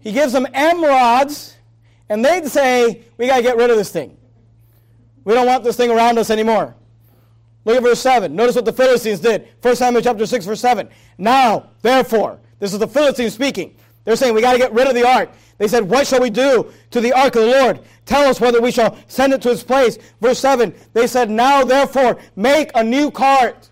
[0.00, 1.54] He gives them emerods,
[2.10, 4.18] and they'd say, We got to get rid of this thing.
[5.24, 6.74] We don't want this thing around us anymore.
[7.64, 8.34] Look at verse 7.
[8.34, 9.48] Notice what the Philistines did.
[9.62, 10.88] 1 Samuel chapter 6, verse 7.
[11.18, 13.76] Now, therefore, this is the Philistines speaking.
[14.04, 15.30] They're saying, We got to get rid of the ark.
[15.58, 17.80] They said, What shall we do to the ark of the Lord?
[18.06, 19.96] Tell us whether we shall send it to its place.
[20.20, 20.74] Verse 7.
[20.92, 23.70] They said, Now, therefore, make a new cart.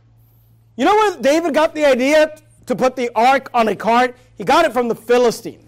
[0.77, 4.17] You know where David got the idea to put the ark on a cart?
[4.37, 5.68] He got it from the Philistines.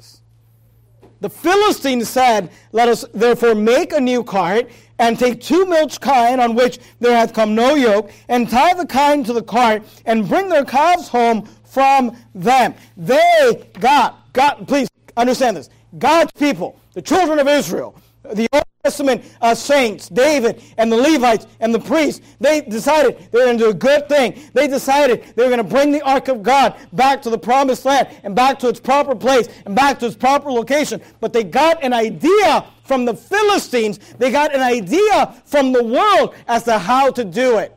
[1.21, 6.41] The Philistines said, Let us therefore make a new cart and take two milch kine
[6.41, 10.29] on which there hath come no yoke, and tie the kine to the cart, and
[10.29, 12.75] bring their calves home from them.
[12.97, 15.71] They got, God, please understand this.
[15.99, 21.47] God's people, the children of Israel, the Old Testament uh, saints, David and the Levites
[21.61, 24.41] and the priests, they decided they were going to do a good thing.
[24.55, 27.85] They decided they were going to bring the ark of God back to the promised
[27.85, 31.03] land and back to its proper place and back to its proper location.
[31.21, 36.35] But they got an idea from the Philistines, they got an idea from the world
[36.49, 37.77] as to how to do it.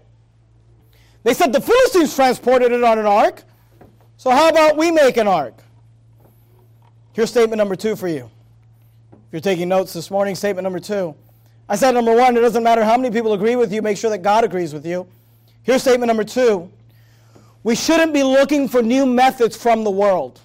[1.24, 3.44] They said the Philistines transported it on an ark.
[4.16, 5.62] So how about we make an ark?
[7.12, 8.32] Here's statement number two for you.
[9.34, 11.16] You're taking notes this morning, statement number two.
[11.68, 14.12] I said number one, it doesn't matter how many people agree with you, make sure
[14.12, 15.08] that God agrees with you.
[15.64, 16.72] Here's statement number two.
[17.64, 20.40] We shouldn't be looking for new methods from the world.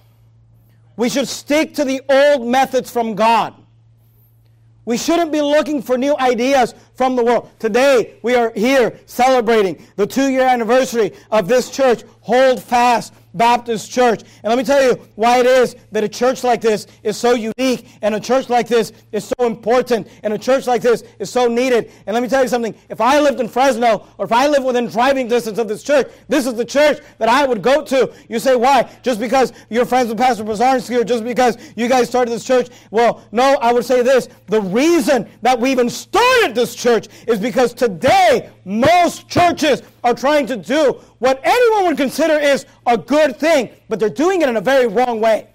[0.96, 3.53] We should stick to the old methods from God.
[4.87, 7.51] We shouldn't be looking for new ideas from the world.
[7.59, 13.90] Today, we are here celebrating the two year anniversary of this church, Hold Fast Baptist
[13.90, 14.22] Church.
[14.42, 17.35] And let me tell you why it is that a church like this is so
[17.35, 21.31] unique and a church like this is so important and a church like this is
[21.31, 21.90] so needed.
[22.07, 22.74] And let me tell you something.
[22.90, 26.09] If I lived in Fresno or if I lived within driving distance of this church,
[26.29, 28.12] this is the church that I would go to.
[28.29, 28.90] You say, why?
[29.03, 32.68] Just because you're friends with Pastor Bazarski or just because you guys started this church?
[32.90, 34.29] Well, no, I would say this.
[34.46, 40.46] The reason that we even started this church is because today most churches are trying
[40.46, 44.59] to do what anyone would consider is a good thing, but they're doing it in
[44.59, 45.48] a very wrong way.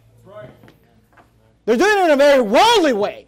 [1.66, 3.28] They're doing it in a very worldly way.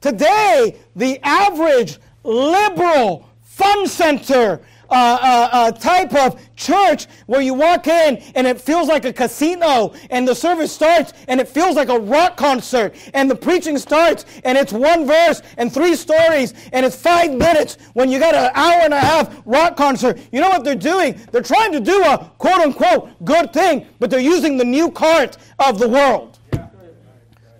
[0.00, 7.86] Today, the average liberal fun center uh, uh, a type of church where you walk
[7.86, 11.88] in and it feels like a casino and the service starts and it feels like
[11.88, 16.84] a rock concert and the preaching starts and it's one verse and three stories and
[16.84, 20.18] it's five minutes when you got an hour and a half rock concert.
[20.32, 21.20] You know what they're doing?
[21.32, 25.36] They're trying to do a quote unquote good thing, but they're using the new cart
[25.58, 26.37] of the world.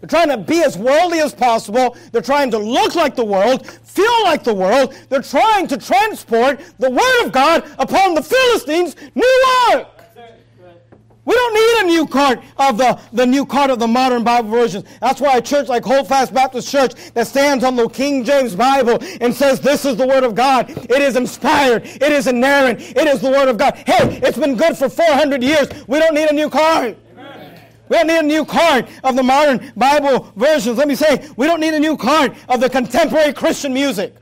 [0.00, 1.96] They're trying to be as worldly as possible.
[2.12, 4.94] They're trying to look like the world, feel like the world.
[5.08, 9.88] They're trying to transport the Word of God upon the Philistines' new ark.
[11.28, 14.48] We don't need a new cart of the, the new cart of the modern Bible
[14.48, 14.86] versions.
[14.98, 18.56] That's why a church like Hold Fast Baptist Church that stands on the King James
[18.56, 20.70] Bible and says this is the Word of God.
[20.70, 21.84] It is inspired.
[21.84, 22.80] It is inerrant.
[22.80, 23.74] It is the Word of God.
[23.74, 25.68] Hey, it's been good for 400 years.
[25.86, 26.96] We don't need a new cart.
[27.88, 30.78] We don't need a new card of the modern Bible versions.
[30.78, 34.14] Let me say, we don't need a new card of the contemporary Christian music.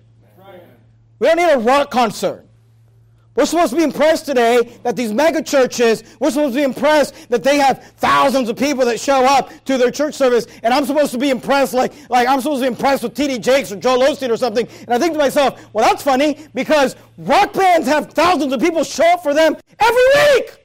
[1.18, 2.46] We don't need a rock concert.
[3.37, 7.29] We're supposed to be impressed today that these mega churches, we're supposed to be impressed
[7.29, 10.87] that they have thousands of people that show up to their church service, and I'm
[10.87, 13.40] supposed to be impressed like, like I'm supposed to be impressed with T.D.
[13.40, 14.66] Jakes or Joel Osteen or something.
[14.81, 18.83] And I think to myself, well, that's funny because rock bands have thousands of people
[18.85, 20.57] show up for them every week.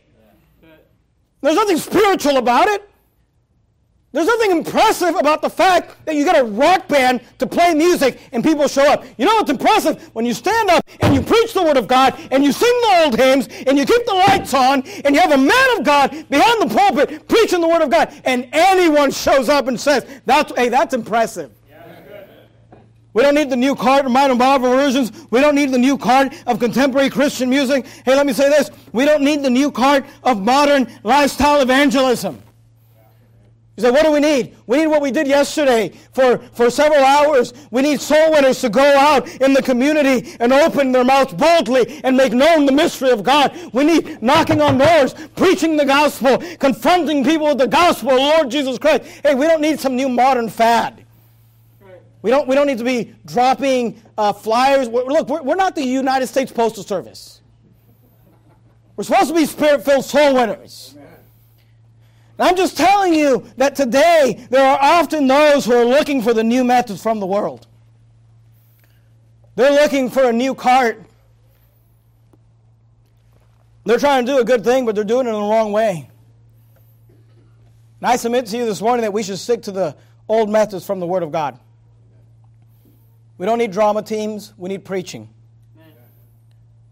[1.41, 2.89] There's nothing spiritual about it.
[4.13, 8.19] There's nothing impressive about the fact that you get a rock band to play music
[8.33, 9.05] and people show up.
[9.17, 10.09] You know what's impressive?
[10.13, 13.03] When you stand up and you preach the Word of God and you sing the
[13.03, 16.09] old hymns and you keep the lights on and you have a man of God
[16.29, 20.53] behind the pulpit preaching the Word of God and anyone shows up and says, that's,
[20.57, 21.51] hey, that's impressive.
[23.13, 25.11] We don't need the new card of modern Bible versions.
[25.31, 27.85] We don't need the new card of contemporary Christian music.
[28.05, 28.71] Hey, let me say this.
[28.93, 32.41] We don't need the new card of modern lifestyle evangelism.
[33.89, 34.57] What do we need?
[34.67, 37.53] We need what we did yesterday for, for several hours.
[37.71, 42.01] We need soul winners to go out in the community and open their mouths boldly
[42.03, 43.57] and make known the mystery of God.
[43.73, 48.51] We need knocking on doors, preaching the gospel, confronting people with the gospel of Lord
[48.51, 49.03] Jesus Christ.
[49.23, 51.05] Hey, we don't need some new modern fad.
[52.21, 54.87] We don't, we don't need to be dropping uh, flyers.
[54.87, 57.41] We're, look, we're, we're not the United States Postal Service.
[58.95, 60.95] We're supposed to be spirit filled soul winners.
[62.41, 66.43] I'm just telling you that today there are often those who are looking for the
[66.43, 67.67] new methods from the world.
[69.55, 71.05] They're looking for a new cart.
[73.85, 76.09] They're trying to do a good thing, but they're doing it in the wrong way.
[77.99, 79.95] And I submit to you this morning that we should stick to the
[80.27, 81.59] old methods from the Word of God.
[83.37, 85.29] We don't need drama teams, we need preaching.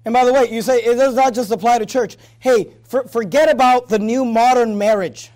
[0.06, 2.18] And by the way, you say it does not just apply to church.
[2.39, 5.32] Hey, for, forget about the new modern marriage.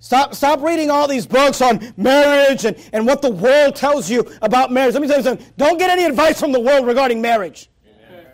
[0.00, 4.26] Stop, stop reading all these books on marriage and, and what the world tells you
[4.40, 4.94] about marriage.
[4.94, 5.46] Let me tell you something.
[5.58, 7.68] Don't get any advice from the world regarding marriage.
[7.86, 8.26] Amen.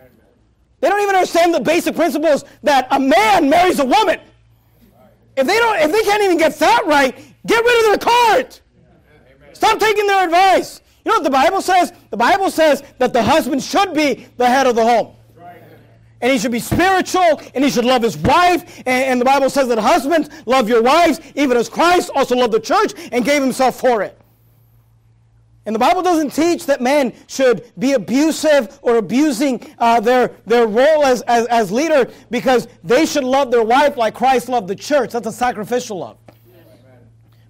[0.79, 4.21] They don't even understand the basic principles that a man marries a woman.
[5.35, 7.13] If they don't, if they can't even get that right,
[7.45, 8.59] get rid of their card.
[9.51, 10.79] Stop taking their advice.
[11.03, 11.91] You know what the Bible says?
[12.11, 15.16] The Bible says that the husband should be the head of the home
[16.21, 18.79] and he should be spiritual, and he should love his wife.
[18.79, 22.53] And, and, the Bible says that husbands love your wives, even as Christ also loved
[22.53, 24.19] the church and gave himself for it.
[25.67, 30.65] And the Bible doesn't teach that men should be abusive or abusing uh, their, their
[30.65, 34.77] role as, as, as leader because they should love their wife like Christ loved the
[34.77, 35.11] church.
[35.11, 36.17] That's a sacrificial love.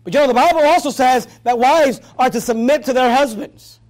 [0.04, 3.82] But you know, the Bible also says that wives are to submit to their husbands.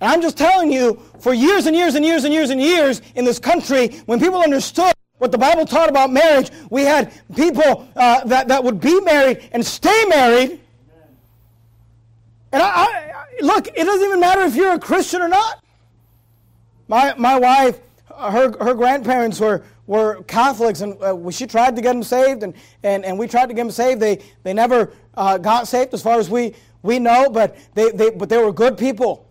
[0.00, 3.00] And I'm just telling you, for years and years and years and years and years
[3.14, 7.88] in this country, when people understood what the Bible taught about marriage, we had people
[7.96, 10.60] uh, that, that would be married and stay married.
[12.52, 15.62] And I, I, look, it doesn't even matter if you're a Christian or not.
[16.88, 17.80] My, my wife,
[18.14, 22.54] her, her grandparents were, were Catholics, and uh, she tried to get them saved, and,
[22.82, 24.00] and, and we tried to get them saved.
[24.00, 28.10] They, they never uh, got saved, as far as we, we know, but they, they,
[28.10, 29.25] but they were good people.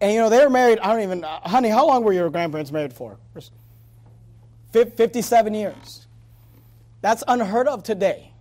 [0.00, 2.28] And you know, they were married, I don't even, uh, honey, how long were your
[2.30, 3.18] grandparents married for?
[4.72, 6.06] 57 years.
[7.00, 8.32] That's unheard of today.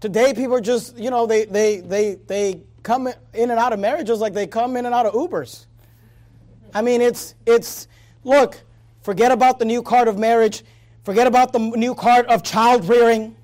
[0.00, 3.80] Today, people are just, you know, they, they, they, they come in and out of
[3.80, 5.66] marriages like they come in and out of Ubers.
[6.72, 7.88] I mean, it's, it's,
[8.24, 8.62] look,
[9.02, 10.62] forget about the new card of marriage,
[11.04, 13.34] forget about the new card of child rearing.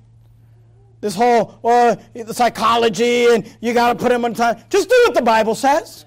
[1.01, 4.57] This whole, well, the psychology and you got to put him on time.
[4.69, 6.05] Just do what the Bible says.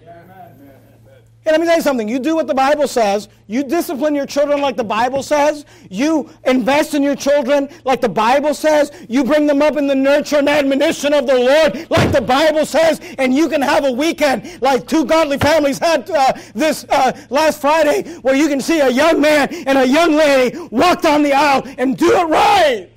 [1.49, 2.07] And let me tell you something.
[2.11, 3.31] You do what the Bible says.
[3.47, 5.65] You discipline your children like the Bible says.
[5.89, 8.93] You invest in your children like the Bible says.
[9.09, 12.67] You bring them up in the nurture and admonition of the Lord like the Bible
[12.67, 13.01] says.
[13.17, 17.63] And you can have a weekend like two godly families had uh, this uh, last
[17.63, 21.33] Friday where you can see a young man and a young lady walk down the
[21.33, 22.91] aisle and do it right.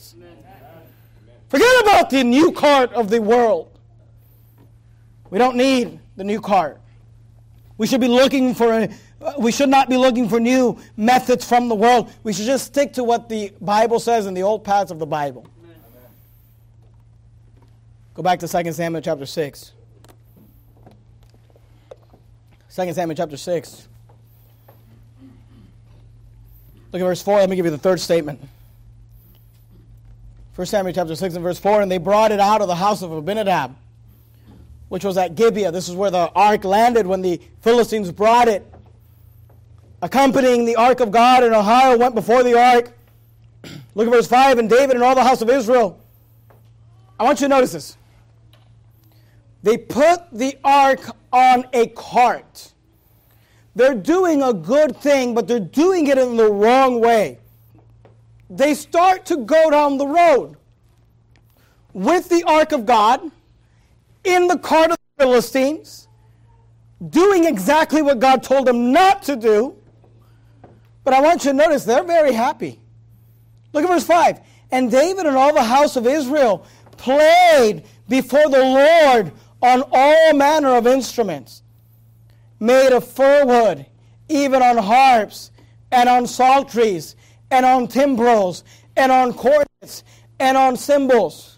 [1.47, 3.79] Forget about the new cart of the world.
[5.29, 6.80] We don't need the new cart.
[7.81, 8.89] We should be looking for a,
[9.39, 12.11] we should not be looking for new methods from the world.
[12.21, 15.07] We should just stick to what the Bible says in the old paths of the
[15.07, 15.47] Bible.
[15.63, 15.75] Amen.
[18.13, 19.71] Go back to 2 Samuel chapter 6.
[22.75, 23.87] 2 Samuel chapter 6.
[26.91, 27.39] Look at verse 4.
[27.39, 28.47] Let me give you the third statement.
[30.53, 31.81] 1 Samuel chapter 6 and verse 4.
[31.81, 33.75] And they brought it out of the house of Abinadab
[34.91, 35.71] which was at Gibeah.
[35.71, 38.69] This is where the ark landed when the Philistines brought it.
[40.01, 42.91] Accompanying the ark of God and Ahio went before the ark.
[43.95, 45.97] Look at verse 5 and David and all the house of Israel.
[47.17, 47.95] I want you to notice this.
[49.63, 50.99] They put the ark
[51.31, 52.73] on a cart.
[53.77, 57.39] They're doing a good thing, but they're doing it in the wrong way.
[58.49, 60.57] They start to go down the road
[61.93, 63.31] with the ark of God
[64.23, 66.07] in the cart of the Philistines,
[67.09, 69.75] doing exactly what God told them not to do.
[71.03, 72.79] But I want you to notice they're very happy.
[73.73, 74.39] Look at verse 5.
[74.71, 76.65] And David and all the house of Israel
[76.97, 81.63] played before the Lord on all manner of instruments,
[82.59, 83.85] made of fir wood,
[84.29, 85.51] even on harps,
[85.91, 87.15] and on psalteries,
[87.49, 88.63] and on timbrels,
[88.95, 90.03] and on cornets,
[90.39, 91.50] and on cymbals.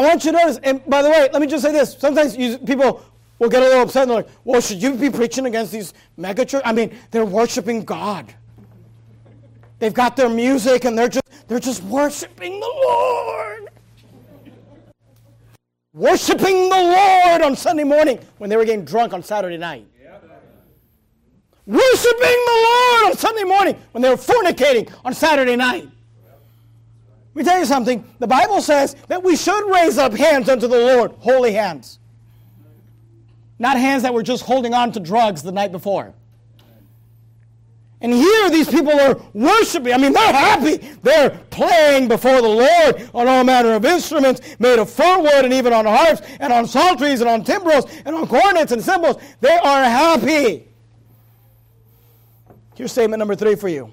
[0.00, 1.94] I want you to notice, and by the way, let me just say this.
[1.98, 3.04] Sometimes you, people
[3.38, 5.92] will get a little upset and they're like, well, should you be preaching against these
[6.18, 6.62] megachurch?
[6.64, 8.34] I mean, they're worshiping God.
[9.78, 13.68] They've got their music and they're just they're just worshiping the Lord.
[15.92, 19.86] Worshiping the Lord on Sunday morning when they were getting drunk on Saturday night.
[21.66, 25.90] Worshiping the Lord on Sunday morning when they were fornicating on Saturday night.
[27.34, 28.04] Let me tell you something.
[28.18, 31.98] The Bible says that we should raise up hands unto the Lord, holy hands.
[33.58, 36.14] Not hands that were just holding on to drugs the night before.
[38.02, 39.92] And here these people are worshiping.
[39.92, 40.78] I mean, they're happy.
[41.02, 45.52] They're playing before the Lord on all manner of instruments made of fir wood and
[45.52, 49.22] even on harps and on psalteries and on timbrels and on cornets and cymbals.
[49.40, 50.66] They are happy.
[52.74, 53.92] Here's statement number three for you.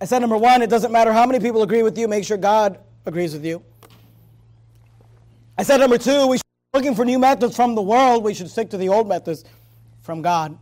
[0.00, 2.36] I said number one, it doesn't matter how many people agree with you, make sure
[2.36, 3.62] God agrees with you.
[5.56, 8.32] I said number two, we should be looking for new methods from the world, we
[8.32, 9.44] should stick to the old methods
[10.02, 10.56] from God.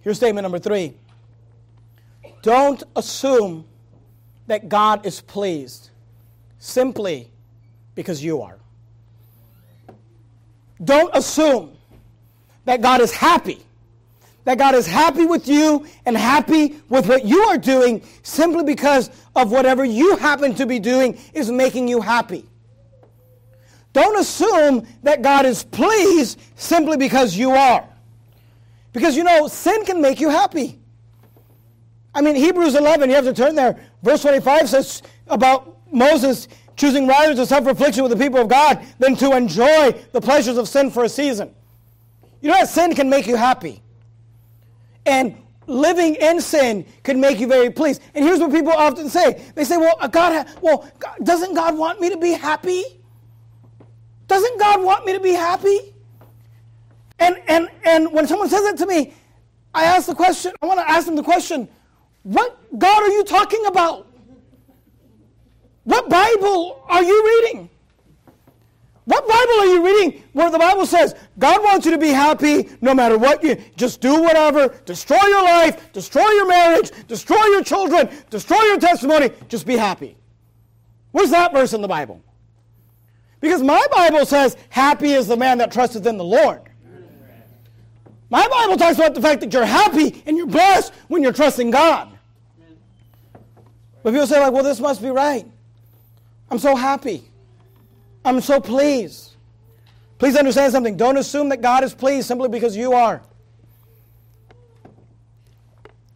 [0.00, 0.94] Here's statement number three.
[2.42, 3.64] Don't assume
[4.48, 5.90] that God is pleased
[6.58, 7.30] simply
[7.94, 8.58] because you are.
[10.82, 11.76] Don't assume
[12.64, 13.64] that God is happy.
[14.44, 19.10] That God is happy with you and happy with what you are doing simply because
[19.36, 22.44] of whatever you happen to be doing is making you happy.
[23.92, 27.86] Don't assume that God is pleased simply because you are.
[28.92, 30.78] Because you know, sin can make you happy.
[32.14, 33.78] I mean, Hebrews 11, you have to turn there.
[34.02, 38.84] Verse 25 says about Moses choosing rather to suffer affliction with the people of God
[38.98, 41.54] than to enjoy the pleasures of sin for a season.
[42.40, 43.82] You know that sin can make you happy.
[45.06, 45.36] And
[45.66, 48.02] living in sin can make you very pleased.
[48.14, 49.42] And here's what people often say.
[49.54, 50.90] They say, well, God, well,
[51.22, 52.84] doesn't God want me to be happy?
[54.26, 55.94] Doesn't God want me to be happy?
[57.18, 59.14] And, and, and when someone says that to me,
[59.74, 61.68] I ask the question, I want to ask them the question,
[62.22, 64.06] what God are you talking about?
[65.84, 67.70] What Bible are you reading?
[69.12, 72.70] What Bible are you reading where the Bible says God wants you to be happy
[72.80, 77.62] no matter what you just do whatever, destroy your life, destroy your marriage, destroy your
[77.62, 80.16] children, destroy your testimony, just be happy.
[81.10, 82.22] Where's that verse in the Bible?
[83.42, 86.62] Because my Bible says happy is the man that trusteth in the Lord.
[88.30, 91.70] My Bible talks about the fact that you're happy and you're blessed when you're trusting
[91.70, 92.08] God.
[94.02, 95.46] But people say like, well this must be right.
[96.50, 97.28] I'm so happy.
[98.24, 99.32] I'm so pleased.
[100.18, 100.96] Please understand something.
[100.96, 103.22] Don't assume that God is pleased simply because you are.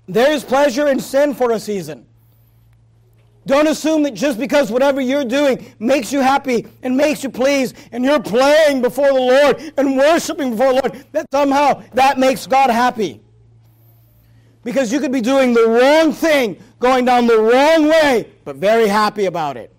[0.09, 2.07] There is pleasure in sin for a season.
[3.47, 7.77] Don't assume that just because whatever you're doing makes you happy and makes you pleased
[7.93, 12.47] and you're playing before the Lord and worshiping before the Lord, that somehow that makes
[12.47, 13.21] God happy.
[14.65, 18.89] Because you could be doing the wrong thing, going down the wrong way, but very
[18.89, 19.76] happy about it.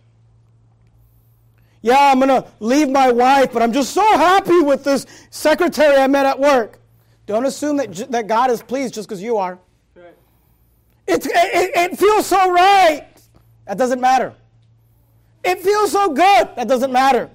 [1.82, 5.96] Yeah, I'm going to leave my wife, but I'm just so happy with this secretary
[5.96, 6.80] I met at work.
[7.26, 9.60] Don't assume that, that God is pleased just because you are.
[9.96, 10.16] Right.
[11.08, 13.08] It, it, it feels so right.
[13.66, 14.34] That doesn't matter.
[15.44, 16.50] It feels so good.
[16.56, 17.30] That doesn't matter.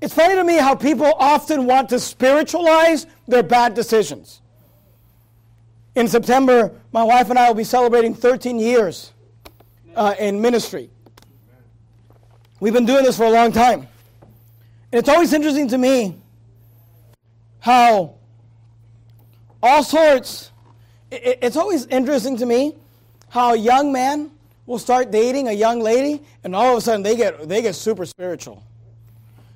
[0.00, 4.40] It's funny to me how people often want to spiritualize their bad decisions.
[5.94, 9.12] In September, my wife and I will be celebrating 13 years
[9.94, 10.90] uh, in ministry.
[12.60, 13.88] We've been doing this for a long time.
[14.92, 16.16] And it's always interesting to me
[17.58, 18.14] how
[19.62, 20.50] all sorts,
[21.10, 22.74] it's always interesting to me
[23.28, 24.30] how a young man
[24.66, 27.74] will start dating a young lady and all of a sudden they get, they get
[27.74, 28.62] super spiritual.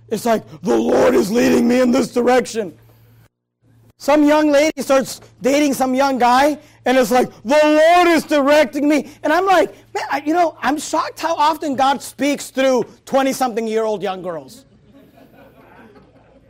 [0.08, 2.76] It's like, the Lord is leading me in this direction.
[3.98, 8.88] Some young lady starts dating some young guy, and it's like, the Lord is directing
[8.88, 9.10] me.
[9.22, 13.32] And I'm like, man, I, you know, I'm shocked how often God speaks through 20
[13.32, 14.66] something year old young girls.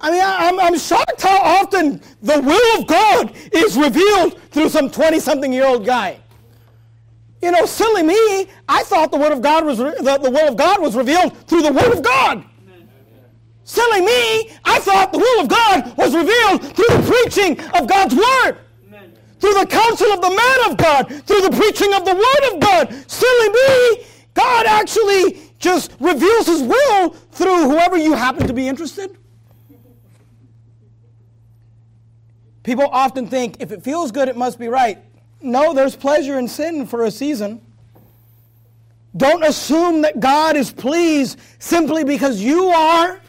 [0.00, 4.90] I mean, I'm, I'm shocked how often the will of God is revealed through some
[4.90, 6.18] 20 something year old guy.
[7.40, 10.48] You know, silly me, I thought the word of God was re- the, the will
[10.48, 12.44] of God was revealed through the word of God.
[13.64, 18.14] Silly me, I thought the will of God was revealed through the preaching of God's
[18.14, 18.63] word.
[19.44, 22.60] Through the counsel of the man of God, through the preaching of the word of
[22.60, 23.10] God.
[23.10, 29.18] Silly me, God actually just reveals his will through whoever you happen to be interested.
[32.62, 34.96] People often think if it feels good, it must be right.
[35.42, 37.60] No, there's pleasure in sin for a season.
[39.14, 43.20] Don't assume that God is pleased simply because you are.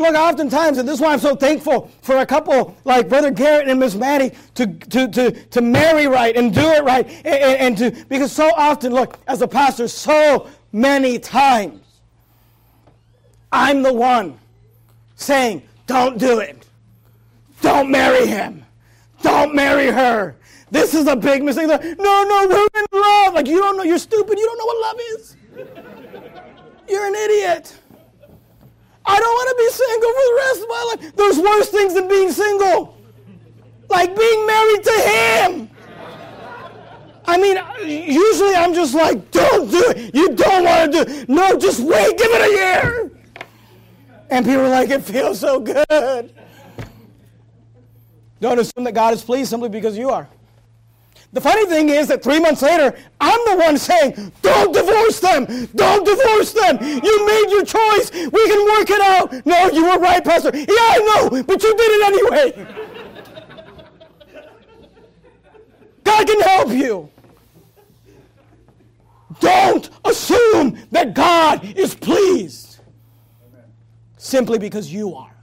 [0.00, 3.68] Look, oftentimes, and this is why I'm so thankful for a couple like Brother Garrett
[3.68, 7.06] and Miss Maddie to, to, to, to marry right and do it right.
[7.26, 11.82] And, and, to, because so often, look, as a pastor, so many times,
[13.52, 14.38] I'm the one
[15.16, 16.66] saying, don't do it.
[17.60, 18.64] Don't marry him.
[19.20, 20.34] Don't marry her.
[20.70, 21.66] This is a big mistake.
[21.66, 23.34] No, no, we're in love.
[23.34, 24.38] Like, you don't know, you're stupid.
[24.38, 25.36] You don't know what love is.
[26.88, 27.79] You're an idiot.
[29.10, 31.00] I don't want to be single for the rest of my life.
[31.16, 32.96] There's worse things than being single,
[33.88, 35.70] like being married to him.
[37.26, 37.58] I mean,
[38.08, 40.14] usually I'm just like, don't do it.
[40.14, 41.28] You don't want to do it.
[41.28, 42.16] No, just wait.
[42.18, 43.10] Give it a year.
[44.30, 46.32] And people are like, it feels so good.
[48.40, 50.28] Don't assume that God is pleased simply because you are.
[51.32, 55.68] The funny thing is that three months later, I'm the one saying, Don't divorce them!
[55.76, 56.78] Don't divorce them!
[56.82, 58.10] You made your choice!
[58.12, 59.46] We can work it out!
[59.46, 60.50] No, you were right, Pastor.
[60.52, 60.98] Yeah, I
[61.30, 62.66] know, but you did it anyway!
[66.04, 67.08] God can help you.
[69.38, 72.80] Don't assume that God is pleased
[74.16, 75.34] simply because you are.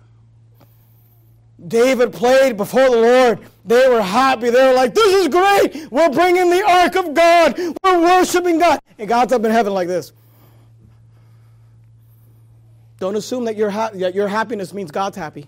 [1.68, 3.40] David played before the Lord.
[3.68, 4.50] They were happy.
[4.50, 5.92] They were like, This is great.
[5.92, 7.60] We're bringing the ark of God.
[7.84, 8.80] We're worshiping God.
[8.98, 10.14] And God's up in heaven like this.
[13.00, 15.46] Don't assume that your, ha- that your happiness means God's happy.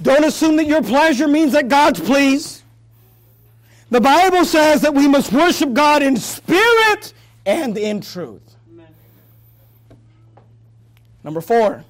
[0.00, 2.62] Don't assume that your pleasure means that God's pleased.
[3.90, 7.12] The Bible says that we must worship God in spirit
[7.46, 8.56] and in truth.
[8.72, 8.86] Amen.
[11.24, 11.84] Number four,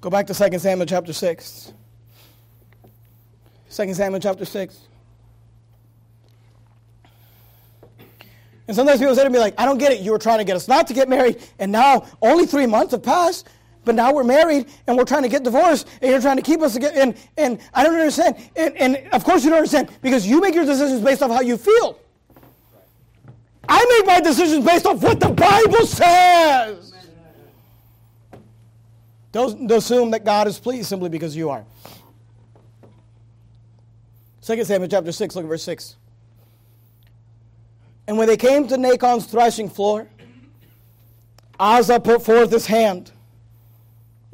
[0.00, 1.73] go back to 2 Samuel chapter 6.
[3.74, 4.78] 2 Samuel chapter 6.
[8.66, 10.00] And sometimes people say to me, like, I don't get it.
[10.00, 12.92] You were trying to get us not to get married, and now only three months
[12.92, 13.48] have passed.
[13.84, 16.62] But now we're married and we're trying to get divorced and you're trying to keep
[16.62, 16.98] us together.
[16.98, 18.36] And, and I don't understand.
[18.56, 21.42] And, and of course you don't understand because you make your decisions based off how
[21.42, 21.98] you feel.
[23.68, 26.94] I make my decisions based off what the Bible says.
[29.32, 31.66] Don't, don't assume that God is pleased simply because you are.
[34.44, 35.96] 2 Samuel chapter 6, look at verse 6.
[38.06, 40.06] And when they came to Nachon's threshing floor,
[41.58, 43.10] Uzzah put forth his hand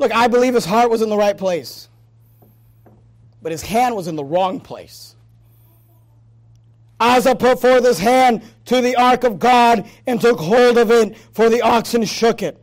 [0.00, 1.90] Look, I believe his heart was in the right place,
[3.42, 5.14] but his hand was in the wrong place.
[6.98, 11.18] Uzzah put forth his hand to the ark of God and took hold of it,
[11.32, 12.58] for the oxen shook it.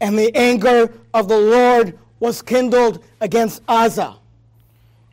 [0.00, 4.16] And the anger of the Lord was kindled against Uzzah.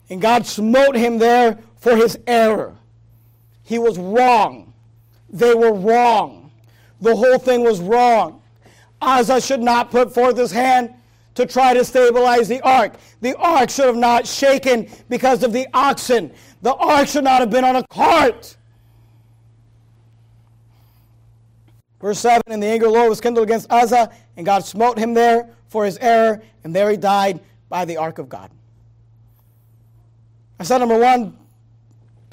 [0.10, 2.76] And God smote him there for his error.
[3.64, 4.74] He was wrong.
[5.30, 6.52] They were wrong.
[7.02, 8.42] The whole thing was wrong.
[9.02, 10.94] Uzzah should not put forth his hand
[11.36, 12.96] to try to stabilize the ark.
[13.22, 16.32] The ark should have not shaken because of the oxen.
[16.62, 18.56] The ark should not have been on a cart.
[22.00, 24.98] Verse 7 And the anger of the Lord was kindled against Uzzah, and God smote
[24.98, 28.52] him there for his error, and there he died by the ark of God.
[30.60, 31.38] I said, number one,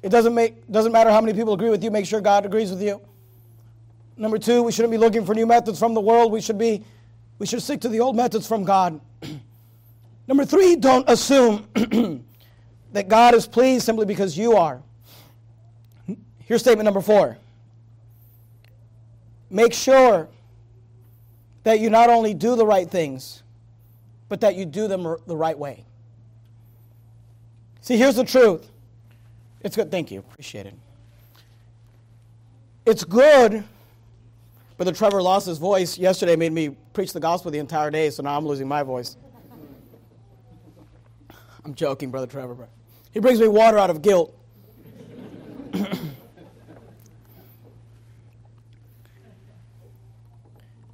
[0.03, 2.71] it doesn't, make, doesn't matter how many people agree with you, make sure God agrees
[2.71, 3.01] with you.
[4.17, 6.33] Number two, we shouldn't be looking for new methods from the world.
[6.33, 6.85] We should be
[7.43, 9.01] we should stick to the old methods from God.
[10.29, 11.67] Number three, don't assume
[12.93, 14.81] that God is pleased simply because you are.
[16.45, 17.37] Here's statement number four.
[19.51, 20.29] Make sure
[21.65, 23.43] that you not only do the right things,
[24.29, 25.85] but that you do them the right way.
[27.83, 28.69] See, here's the truth.
[29.61, 29.91] It's good.
[29.91, 30.21] Thank you.
[30.21, 30.75] Appreciate it.
[32.87, 33.65] It's good
[34.83, 38.21] Brother Trevor lost his voice yesterday, made me preach the gospel the entire day, so
[38.25, 39.17] now I'm losing my voice.
[41.65, 42.67] I'm joking, Brother Trevor.
[43.13, 44.37] He brings me water out of guilt.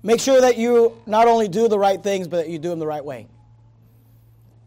[0.02, 2.80] Make sure that you not only do the right things, but that you do them
[2.80, 3.26] the right way.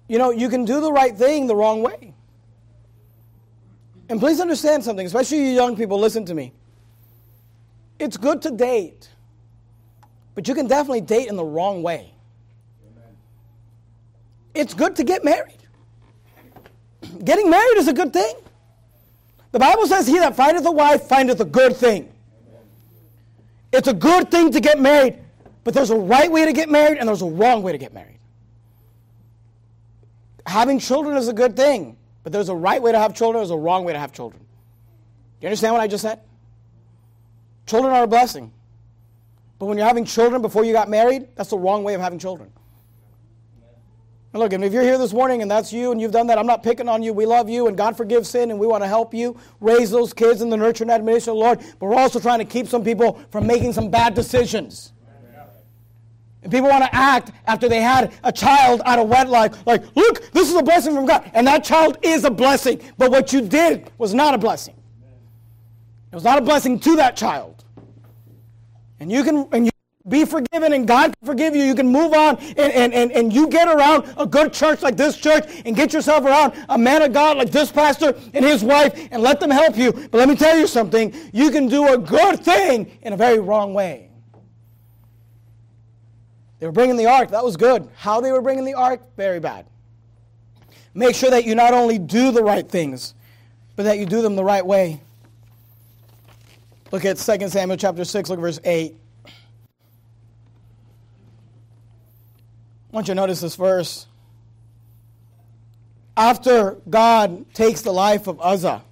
[0.08, 2.11] You know, you can do the right thing the wrong way.
[4.12, 6.52] And please understand something, especially you young people, listen to me.
[7.98, 9.08] It's good to date,
[10.36, 12.14] but you can definitely date in the wrong way.
[14.54, 15.64] It's good to get married.
[17.24, 18.34] Getting married is a good thing.
[19.54, 22.12] The Bible says, He that findeth a wife findeth a good thing.
[23.72, 25.20] It's a good thing to get married,
[25.64, 27.94] but there's a right way to get married and there's a wrong way to get
[27.94, 28.20] married.
[30.46, 33.52] Having children is a good thing, but there's a right way to have children, there's
[33.52, 34.42] a wrong way to have children.
[34.42, 36.20] Do you understand what I just said?
[37.66, 38.52] Children are a blessing.
[39.58, 42.20] But when you're having children before you got married, that's the wrong way of having
[42.20, 42.52] children.
[44.34, 46.38] And look, and if you're here this morning and that's you and you've done that,
[46.38, 47.12] I'm not picking on you.
[47.12, 50.14] We love you and God forgives sin and we want to help you raise those
[50.14, 51.60] kids in the nurture and admonition of the Lord.
[51.80, 54.94] But we're also trying to keep some people from making some bad decisions.
[56.44, 60.32] And people want to act after they had a child out of wedlock, like, look,
[60.32, 61.30] this is a blessing from God.
[61.34, 62.82] And that child is a blessing.
[62.98, 64.76] But what you did was not a blessing.
[66.12, 67.64] It was not a blessing to that child.
[69.00, 69.72] And you can and you
[70.08, 71.64] be forgiven and God can forgive you.
[71.64, 74.98] You can move on and, and, and, and you get around a good church like
[74.98, 78.64] this church and get yourself around a man of God like this pastor and his
[78.64, 79.92] wife and let them help you.
[79.92, 81.14] But let me tell you something.
[81.32, 84.11] You can do a good thing in a very wrong way.
[86.62, 87.32] They were bringing the ark.
[87.32, 87.90] That was good.
[87.96, 89.66] How they were bringing the ark, very bad.
[90.94, 93.16] Make sure that you not only do the right things,
[93.76, 95.02] but that you do them the right way.
[96.92, 98.96] Look at 2 Samuel chapter 6, look at verse 8.
[99.26, 99.32] I
[102.92, 104.06] want you to notice this verse.
[106.16, 108.84] After God takes the life of Uzzah,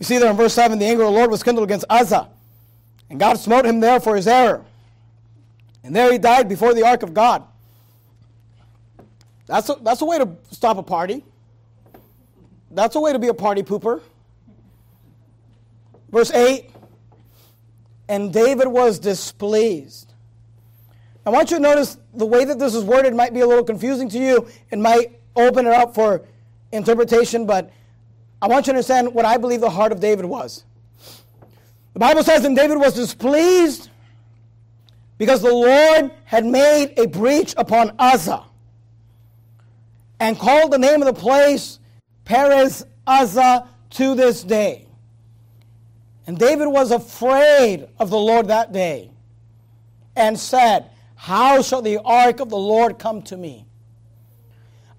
[0.00, 2.28] you see there in verse 7 the anger of the Lord was kindled against Uzzah,
[3.10, 4.64] and God smote him there for his error.
[5.84, 7.44] And there he died before the ark of God.
[9.46, 11.24] That's a, that's a way to stop a party.
[12.70, 14.00] That's a way to be a party pooper.
[16.10, 16.70] Verse 8
[18.08, 20.12] And David was displeased.
[21.24, 23.64] I want you to notice the way that this is worded might be a little
[23.64, 24.48] confusing to you.
[24.70, 26.22] It might open it up for
[26.72, 27.70] interpretation, but
[28.40, 30.64] I want you to understand what I believe the heart of David was.
[31.92, 33.90] The Bible says, And David was displeased
[35.22, 38.42] because the Lord had made a breach upon Uzzah
[40.18, 41.78] and called the name of the place
[42.24, 44.88] Perez Uzzah to this day.
[46.26, 49.12] And David was afraid of the Lord that day
[50.16, 53.64] and said, How shall the ark of the Lord come to me?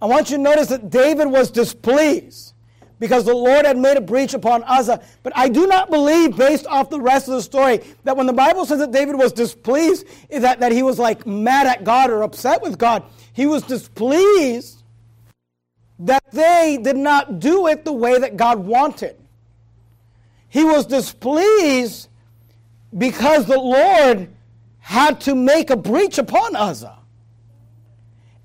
[0.02, 2.53] I want you to notice that David was displeased
[3.04, 5.04] because the Lord had made a breach upon Uzzah.
[5.24, 8.32] But I do not believe, based off the rest of the story, that when the
[8.32, 12.24] Bible says that David was displeased, that, that he was like mad at God or
[12.24, 13.04] upset with God.
[13.34, 14.84] He was displeased
[16.00, 19.18] that they did not do it the way that God wanted.
[20.48, 22.08] He was displeased
[22.98, 24.30] because the Lord
[24.80, 27.00] had to make a breach upon Uzzah.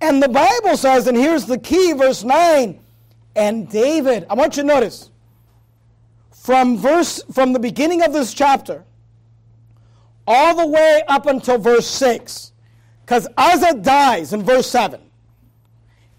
[0.01, 2.81] And the Bible says, and here's the key, verse 9,
[3.35, 5.11] and David, I want you to notice,
[6.31, 8.85] from verse from the beginning of this chapter,
[10.27, 12.53] all the way up until verse 6,
[13.01, 15.01] because Uzzah dies in verse 7.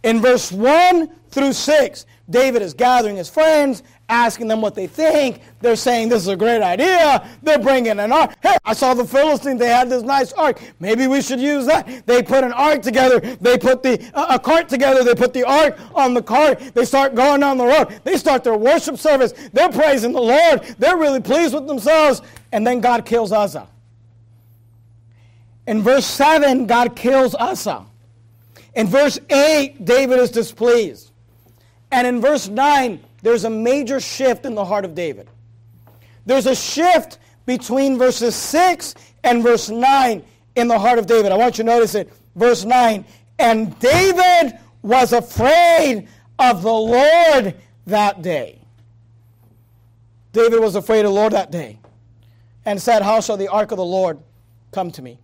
[0.04, 5.42] In verse 1 through 6, David is gathering his friends, asking them what they think.
[5.62, 7.28] They're saying this is a great idea.
[7.44, 8.34] They're bringing an ark.
[8.42, 9.60] Hey, I saw the Philistines.
[9.60, 10.60] They had this nice ark.
[10.80, 12.06] Maybe we should use that.
[12.06, 13.20] They put an ark together.
[13.20, 15.04] They put the uh, a cart together.
[15.04, 16.60] They put the ark on the cart.
[16.74, 18.00] They start going down the road.
[18.04, 19.34] They start their worship service.
[19.54, 20.64] They're praising the Lord.
[20.80, 22.22] They're really pleased with themselves.
[22.52, 23.68] And then God kills Uzzah.
[25.68, 27.86] In verse 7, God kills Uzzah.
[28.74, 31.12] In verse 8, David is displeased.
[31.92, 35.30] And in verse 9, there's a major shift in the heart of David.
[36.26, 40.24] There's a shift between verses 6 and verse 9
[40.56, 41.32] in the heart of David.
[41.32, 42.12] I want you to notice it.
[42.36, 43.06] Verse 9.
[43.40, 46.08] And David was afraid
[46.38, 47.56] of the Lord
[47.88, 48.62] that day.
[50.32, 51.80] David was afraid of the Lord that day
[52.66, 54.20] and said, How shall the ark of the Lord
[54.72, 55.20] come to me?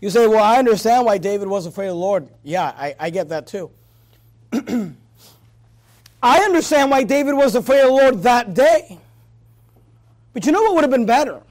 [0.00, 2.28] You say, Well, I understand why David was afraid of the Lord.
[2.42, 3.70] Yeah, I, I get that too.
[6.24, 8.98] I understand why David was afraid of the Lord that day.
[10.32, 11.42] But you know what would have been better?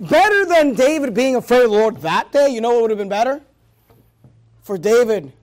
[0.00, 2.98] Better than David being afraid of the Lord that day, you know what would have
[2.98, 3.42] been better?
[4.62, 5.34] For David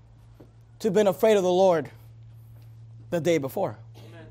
[0.80, 1.91] to have been afraid of the Lord
[3.12, 3.78] the day before.
[3.95, 4.26] Amen.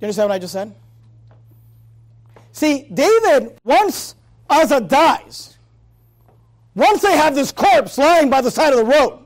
[0.00, 0.74] You understand what I just said?
[2.52, 4.14] See, David, once
[4.50, 5.56] Uzzah dies,
[6.74, 9.24] once they have this corpse lying by the side of the road,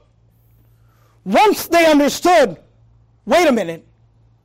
[1.25, 2.59] once they understood,
[3.27, 3.87] wait a minute,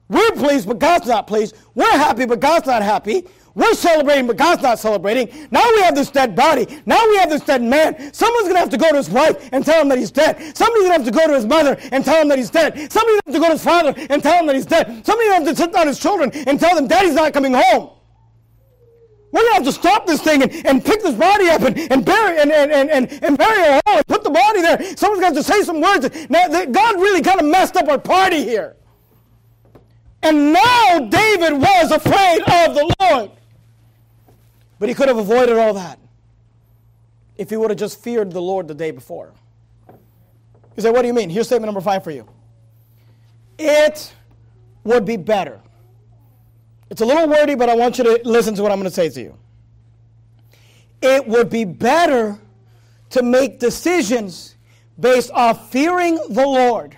[0.07, 1.55] we're pleased, but God's not pleased.
[1.75, 3.25] We're happy, but God's not happy.
[3.55, 5.47] We're celebrating, but God's not celebrating.
[5.51, 6.81] Now we have this dead body.
[6.85, 8.13] Now we have this dead man.
[8.13, 10.37] Someone's going to have to go to his wife and tell him that he's dead.
[10.55, 12.91] Somebody's going to have to go to his mother and tell him that he's dead.
[12.91, 15.05] Somebody's going to have to go to his father and tell him that he's dead.
[15.05, 17.53] Somebody's going to have to sit down his children and tell them daddy's not coming
[17.53, 17.89] home.
[19.31, 21.77] We're going to have to stop this thing and, and pick this body up and,
[21.91, 24.95] and bury and, and, and, and, and bury a hole and put the body there.
[24.95, 26.09] Someone's going to to say some words.
[26.29, 28.75] Now, God really kind of messed up our party here.
[30.21, 33.31] And now David was afraid of the Lord.
[34.77, 35.99] But he could have avoided all that
[37.37, 39.33] if he would have just feared the Lord the day before.
[40.75, 41.29] You say, what do you mean?
[41.29, 42.27] Here's statement number five for you.
[43.57, 44.13] It
[44.83, 45.61] would be better
[46.89, 48.95] it's a little wordy, but I want you to listen to what I'm going to
[48.95, 49.37] say to you.
[51.01, 52.37] It would be better
[53.11, 54.55] to make decisions
[54.99, 56.95] based off fearing the Lord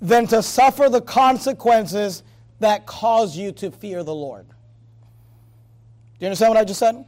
[0.00, 2.22] than to suffer the consequences
[2.60, 4.46] that cause you to fear the Lord.
[4.46, 4.54] Do
[6.20, 7.04] you understand what I just said?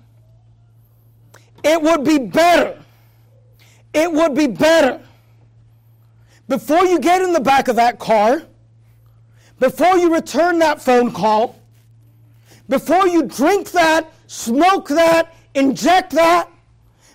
[1.62, 2.82] It would be better.
[3.93, 5.01] It would be better
[6.49, 8.43] before you get in the back of that car
[9.59, 11.61] before you return that phone call,
[12.68, 16.50] before you drink that, smoke that, inject that,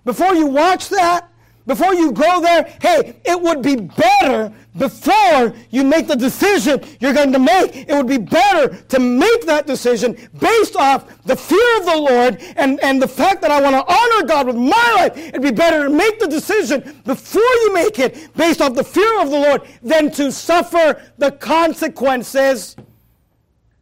[0.06, 1.28] before you watch that,
[1.68, 7.14] Before you go there, hey, it would be better before you make the decision you're
[7.14, 7.76] going to make.
[7.76, 12.42] It would be better to make that decision based off the fear of the Lord
[12.56, 15.18] and, and the fact that I want to honor God with my life.
[15.18, 19.22] It'd be better to make the decision before you make it based off the fear
[19.22, 22.76] of the Lord than to suffer the consequences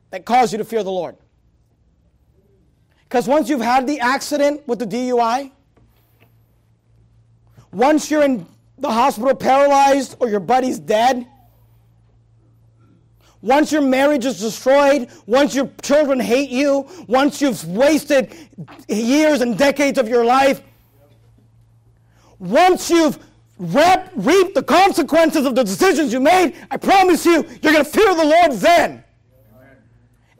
[0.10, 1.16] that cause you to fear the Lord.
[3.04, 5.52] Because once you've had the accident with the DUI,
[7.72, 8.46] once you're in
[8.82, 11.28] the hospital paralyzed or your buddy's dead,
[13.42, 18.34] once your marriage is destroyed, once your children hate you, once you've wasted
[18.90, 20.62] years and decades of your life,
[22.38, 23.18] once you've
[23.58, 28.14] reaped the consequences of the decisions you made, I promise you, you're going to fear
[28.14, 29.04] the Lord then.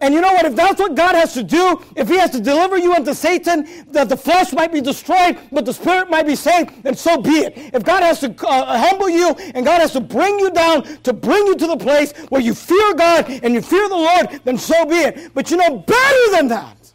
[0.02, 0.45] And you know what?
[0.45, 3.68] If that's what God has to do, if He has to deliver you unto Satan,
[3.91, 7.32] that the flesh might be destroyed, but the spirit might be saved, then so be
[7.32, 7.54] it.
[7.74, 11.12] If God has to uh, humble you and God has to bring you down to
[11.12, 14.58] bring you to the place where you fear God and you fear the Lord, then
[14.58, 15.34] so be it.
[15.34, 16.93] But you know, better than that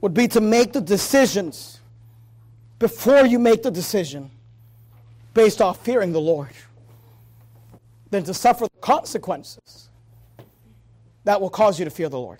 [0.00, 1.80] would be to make the decisions
[2.80, 4.30] before you make the decision
[5.34, 6.50] based off fearing the Lord
[8.10, 9.88] than to suffer the consequences
[11.24, 12.38] that will cause you to fear the Lord.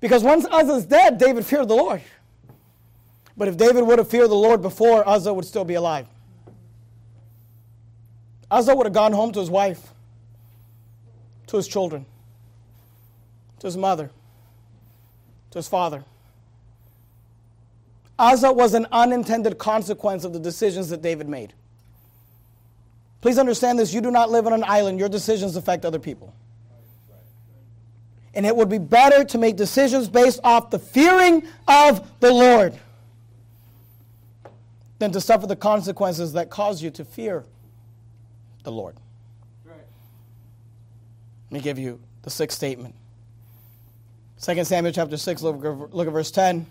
[0.00, 2.02] Because once Uzzah's dead, David feared the Lord.
[3.36, 6.06] But if David would have feared the Lord before, Uzzah would still be alive.
[8.50, 9.92] Uzzah would have gone home to his wife,
[11.48, 12.06] to his children,
[13.58, 14.10] to his mother,
[15.50, 16.04] to his father.
[18.18, 21.52] Uzzah was an unintended consequence of the decisions that David made.
[23.20, 26.32] Please understand this you do not live on an island, your decisions affect other people.
[28.36, 32.78] And it would be better to make decisions based off the fearing of the Lord
[34.98, 37.44] than to suffer the consequences that cause you to fear
[38.62, 38.94] the Lord.
[39.64, 39.76] Right.
[41.50, 42.94] Let me give you the sixth statement.
[44.42, 46.66] 2 Samuel chapter 6, look, look at verse 10.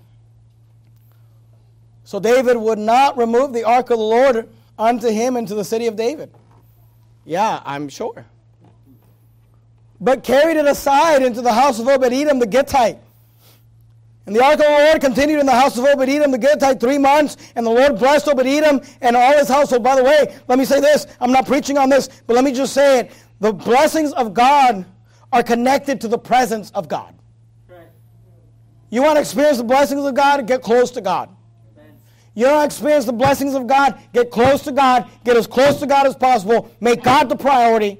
[2.03, 5.87] So David would not remove the ark of the Lord unto him into the city
[5.87, 6.31] of David.
[7.25, 8.27] Yeah, I'm sure
[9.99, 12.99] but carried it aside into the house of Obed Edom the Gittite.
[14.25, 16.79] And the ark of the Lord continued in the house of Obed Edom the Gittite
[16.79, 19.83] three months, and the Lord blessed Obed Edom and all his household.
[19.83, 22.51] By the way, let me say this I'm not preaching on this, but let me
[22.51, 23.11] just say it.
[23.39, 24.85] The blessings of God
[25.31, 27.13] are connected to the presence of God.
[28.89, 30.47] You want to experience the blessings of God?
[30.47, 31.29] Get close to God.
[32.35, 33.97] You to experience the blessings of God?
[34.13, 35.09] Get close to God.
[35.23, 36.69] Get as close to God as possible.
[36.81, 37.97] Make God the priority.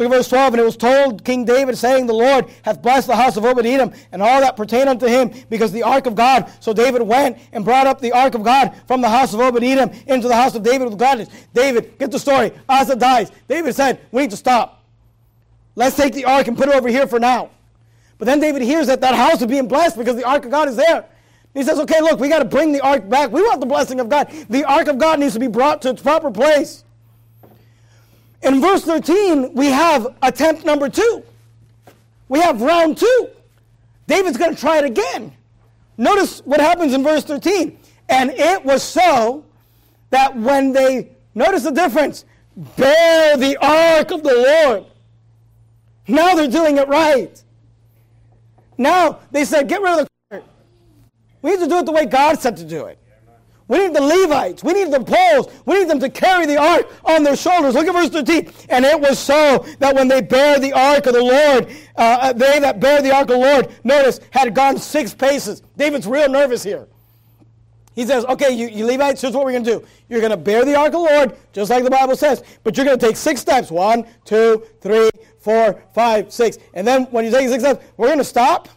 [0.00, 0.54] Look at verse 12.
[0.54, 3.66] And it was told King David, saying, The Lord hath blessed the house of Obed
[3.66, 6.50] Edom and all that pertain unto him, because the ark of God.
[6.60, 9.62] So David went and brought up the ark of God from the house of Obed
[9.62, 11.28] Edom into the house of David with gladness.
[11.52, 12.50] David, get the story.
[12.66, 13.30] Uzzah dies.
[13.46, 14.82] David said, We need to stop.
[15.74, 17.50] Let's take the ark and put it over here for now.
[18.16, 20.68] But then David hears that that house is being blessed because the ark of God
[20.68, 21.04] is there.
[21.52, 23.32] He says, Okay, look, we got to bring the ark back.
[23.32, 24.30] We want the blessing of God.
[24.48, 26.84] The ark of God needs to be brought to its proper place.
[28.42, 31.22] In verse 13, we have attempt number two.
[32.28, 33.28] We have round two.
[34.06, 35.32] David's going to try it again.
[35.98, 37.78] Notice what happens in verse 13.
[38.08, 39.44] And it was so
[40.10, 42.24] that when they, notice the difference,
[42.76, 44.86] bear the ark of the Lord.
[46.08, 47.42] Now they're doing it right.
[48.78, 50.44] Now they said, get rid of the cart.
[51.42, 52.98] We need to do it the way God said to do it.
[53.70, 54.64] We need the Levites.
[54.64, 55.48] We need the poles.
[55.64, 57.74] We need them to carry the ark on their shoulders.
[57.74, 58.52] Look at verse 13.
[58.68, 62.32] And it was so that when they bear the ark of the Lord, uh, uh,
[62.32, 65.62] they that bear the ark of the Lord, notice, had gone six paces.
[65.76, 66.88] David's real nervous here.
[67.94, 69.86] He says, okay, you, you Levites, here's what we're going to do.
[70.08, 72.76] You're going to bear the ark of the Lord, just like the Bible says, but
[72.76, 73.70] you're going to take six steps.
[73.70, 76.58] One, two, three, four, five, six.
[76.74, 78.68] And then when you take six steps, we're going to stop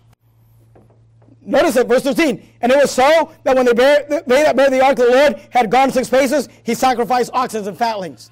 [1.46, 2.42] Notice it, verse 13.
[2.62, 5.12] And it was so that when they, bear, they that bear the ark of the
[5.12, 8.30] Lord had gone six paces, he sacrificed oxen and fatlings.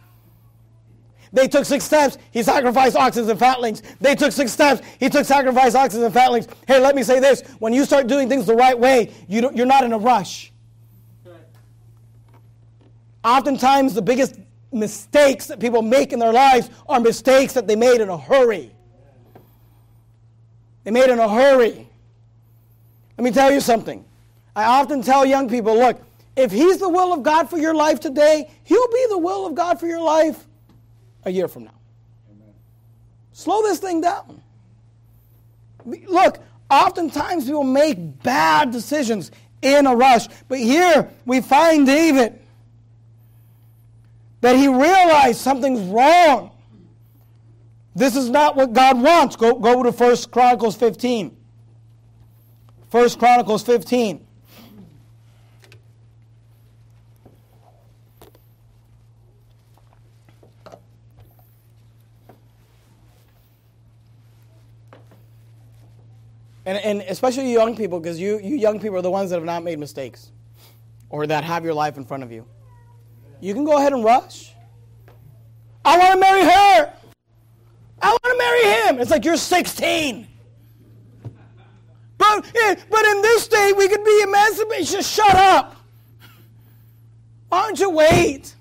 [1.33, 3.81] They took six steps, he sacrificed oxen and fatlings.
[4.01, 6.47] They took six steps, he took sacrifice oxen and fatlings.
[6.67, 7.41] Hey, let me say this.
[7.59, 10.51] When you start doing things the right way, you you're not in a rush.
[13.23, 14.39] Oftentimes, the biggest
[14.73, 18.71] mistakes that people make in their lives are mistakes that they made in a hurry.
[20.83, 21.87] They made in a hurry.
[23.17, 24.05] Let me tell you something.
[24.55, 26.01] I often tell young people look,
[26.35, 29.55] if He's the will of God for your life today, He'll be the will of
[29.55, 30.45] God for your life
[31.23, 31.79] a year from now.
[32.31, 32.53] Amen.
[33.33, 34.41] Slow this thing down.
[35.85, 36.39] Look,
[36.69, 39.31] oftentimes people make bad decisions
[39.61, 40.27] in a rush.
[40.47, 42.39] But here we find David
[44.41, 46.51] that he realized something's wrong.
[47.95, 49.35] This is not what God wants.
[49.35, 51.37] Go, go to 1 Chronicles 15.
[52.91, 54.27] 1 Chronicles 15.
[66.65, 69.45] And, and especially young people, because you, you young people are the ones that have
[69.45, 70.31] not made mistakes
[71.09, 72.45] or that have your life in front of you.
[73.39, 74.53] You can go ahead and rush.
[75.83, 76.93] I want to marry her.
[78.01, 79.01] I want to marry him.
[79.01, 80.27] It's like you're 16.
[82.53, 84.87] But, eh, but in this state, we could be emancipated.
[84.87, 85.75] Just shut up.
[87.49, 88.55] Why don't you wait?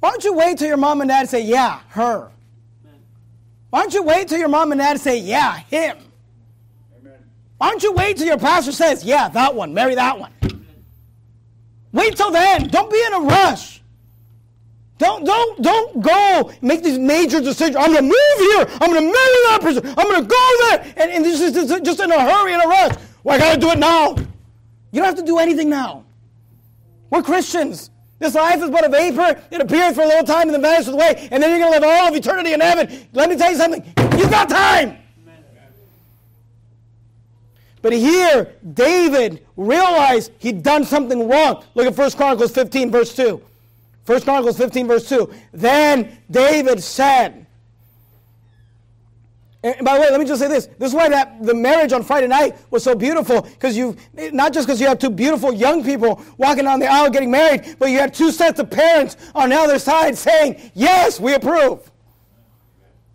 [0.00, 2.30] Why don't you wait till your mom and dad say, yeah, her?
[3.70, 5.98] Why don't you wait till your mom and dad say, yeah, him?
[7.58, 10.32] Why don't you wait till your pastor says, yeah, that one, marry that one?
[11.92, 12.68] Wait till then.
[12.68, 13.80] Don't be in a rush.
[14.98, 17.76] Don't, don't, don't go make these major decisions.
[17.76, 18.78] I'm going to move here.
[18.80, 19.86] I'm going to marry that person.
[19.86, 20.94] I'm going to go there.
[20.96, 22.94] And, and this is just in a hurry, and a rush.
[23.24, 24.14] Well, I got to do it now.
[24.92, 26.04] You don't have to do anything now.
[27.10, 27.90] We're Christians.
[28.20, 29.42] This life is but a vapor.
[29.50, 31.28] It appears for a little time and then vanishes away.
[31.32, 33.08] And then you're going to live all of eternity in heaven.
[33.12, 33.82] Let me tell you something.
[34.16, 34.98] You've got time.
[37.82, 41.64] But here, David realized he'd done something wrong.
[41.74, 43.42] Look at 1 Chronicles 15, verse 2.
[44.06, 45.32] 1 Chronicles 15, verse 2.
[45.52, 47.46] Then David said,
[49.62, 50.66] and by the way, let me just say this.
[50.78, 54.52] This is why that the marriage on Friday night was so beautiful because you not
[54.52, 57.88] just because you have two beautiful young people walking down the aisle getting married, but
[57.88, 61.90] you had two sets of parents on the other side saying, "Yes, we approve."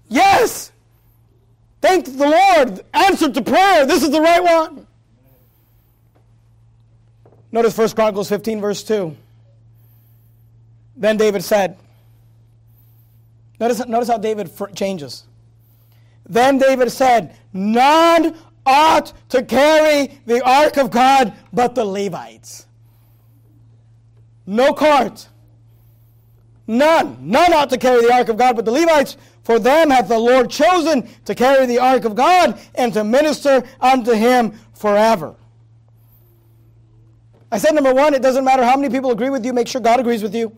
[0.08, 0.72] Yes,
[1.82, 2.82] Thank the Lord.
[2.94, 3.86] Answered to prayer.
[3.86, 4.86] This is the right one.
[7.52, 9.16] Notice 1 Chronicles 15, verse 2.
[11.00, 11.78] Then David said,
[13.60, 15.24] notice, notice how David changes.
[16.30, 22.68] Then David said, None ought to carry the ark of God but the Levites.
[24.46, 25.28] No cart.
[26.68, 27.18] None.
[27.20, 30.20] None ought to carry the ark of God but the Levites, for them hath the
[30.20, 35.36] Lord chosen to carry the ark of God and to minister unto him forever.
[37.52, 39.82] I said number one, it doesn't matter how many people agree with you, make sure
[39.82, 40.56] God agrees with you.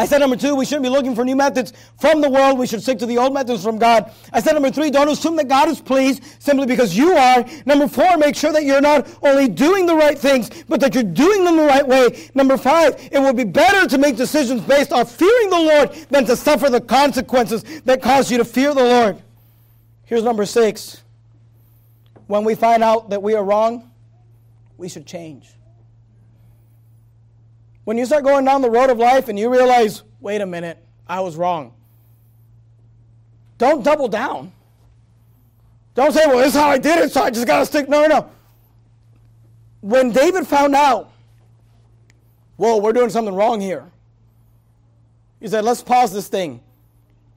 [0.00, 2.56] I said number two, we shouldn't be looking for new methods from the world.
[2.56, 4.12] We should stick to the old methods from God.
[4.32, 7.44] I said number three, don't assume that God is pleased simply because you are.
[7.66, 11.02] Number four, make sure that you're not only doing the right things, but that you're
[11.02, 12.30] doing them the right way.
[12.34, 16.24] Number five, it would be better to make decisions based on fearing the Lord than
[16.26, 19.20] to suffer the consequences that cause you to fear the Lord.
[20.04, 21.02] Here's number six.
[22.28, 23.90] When we find out that we are wrong,
[24.76, 25.50] we should change.
[27.88, 30.76] When you start going down the road of life and you realize, wait a minute,
[31.06, 31.72] I was wrong.
[33.56, 34.52] Don't double down.
[35.94, 37.88] Don't say, well, this is how I did it, so I just got to stick.
[37.88, 38.30] No, no, no.
[39.80, 41.10] When David found out,
[42.58, 43.86] whoa, we're doing something wrong here,
[45.40, 46.60] he said, let's pause this thing.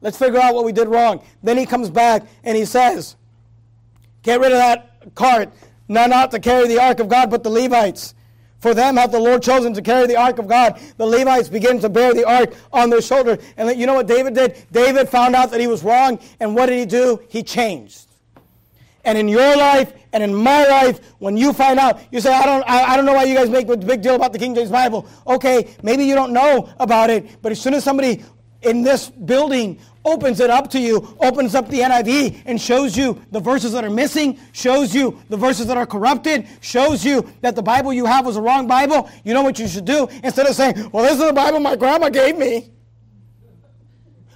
[0.01, 1.23] Let's figure out what we did wrong.
[1.41, 3.15] Then he comes back and he says,
[4.21, 5.53] get rid of that cart.
[5.87, 8.15] None not to carry the ark of God but the Levites.
[8.61, 10.79] For them hath the Lord chosen to carry the ark of God.
[10.97, 13.39] The Levites begin to bear the ark on their shoulder.
[13.57, 14.55] And you know what David did?
[14.71, 16.19] David found out that he was wrong.
[16.39, 17.19] And what did he do?
[17.27, 18.05] He changed.
[19.03, 22.45] And in your life and in my life, when you find out, you say, I
[22.45, 24.53] don't, I, I don't know why you guys make a big deal about the King
[24.53, 25.07] James Bible.
[25.25, 28.23] Okay, maybe you don't know about it, but as soon as somebody
[28.61, 33.21] in this building opens it up to you, opens up the NIV and shows you
[33.31, 37.55] the verses that are missing, shows you the verses that are corrupted, shows you that
[37.55, 40.07] the Bible you have was a wrong Bible, you know what you should do?
[40.23, 42.71] Instead of saying, well, this is the Bible my grandma gave me.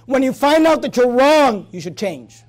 [0.06, 2.42] When you find out that you're wrong, you should change.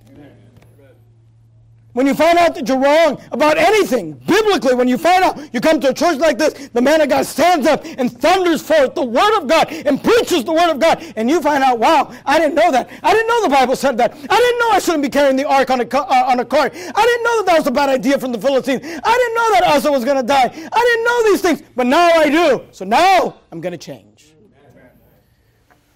[1.98, 5.60] When you find out that you're wrong about anything, biblically, when you find out you
[5.60, 8.94] come to a church like this, the man of God stands up and thunders forth
[8.94, 12.14] the Word of God and preaches the Word of God, and you find out, wow,
[12.24, 12.88] I didn't know that.
[13.02, 14.14] I didn't know the Bible said that.
[14.14, 16.72] I didn't know I shouldn't be carrying the ark on a, uh, on a cart.
[16.76, 18.82] I didn't know that that was a bad idea from the Philistines.
[18.84, 20.44] I didn't know that Uzzah was going to die.
[20.44, 22.64] I didn't know these things, but now I do.
[22.74, 24.36] So now I'm going to change.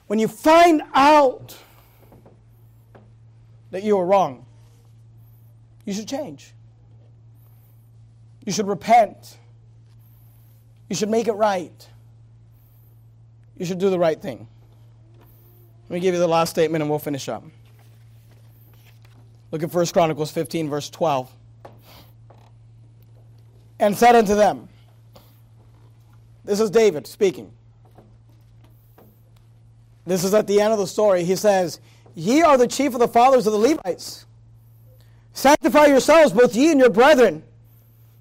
[0.08, 1.56] When you find out
[3.70, 4.48] that you were wrong,
[5.92, 6.54] you should change.
[8.46, 9.38] You should repent.
[10.88, 11.86] You should make it right.
[13.58, 14.48] You should do the right thing.
[15.90, 17.44] Let me give you the last statement and we'll finish up.
[19.52, 21.30] Look at 1 Chronicles 15, verse 12.
[23.78, 24.70] And said unto them,
[26.46, 27.52] This is David speaking.
[30.06, 31.26] This is at the end of the story.
[31.26, 31.82] He says,
[32.16, 34.26] Ye are the chief of the fathers of the Levites.
[35.34, 37.44] Sanctify yourselves, both ye and your brethren,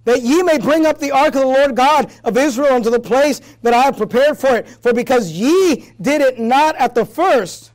[0.04, 3.00] that ye may bring up the ark of the Lord God of Israel unto the
[3.00, 4.68] place that I have prepared for it.
[4.68, 7.72] For because ye did it not at the first,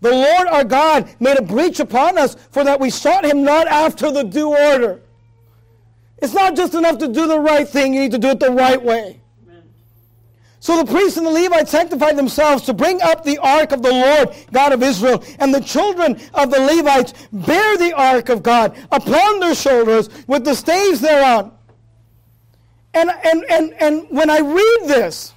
[0.00, 3.66] the Lord our God made a breach upon us, for that we sought him not
[3.66, 5.00] after the due order.
[6.18, 8.50] It's not just enough to do the right thing, you need to do it the
[8.50, 9.19] right way.
[10.60, 13.90] So the priests and the Levites sanctified themselves to bring up the ark of the
[13.90, 15.24] Lord God of Israel.
[15.38, 20.44] And the children of the Levites bear the ark of God upon their shoulders with
[20.44, 21.52] the staves thereon.
[22.92, 25.32] And, and, and, and when I read this,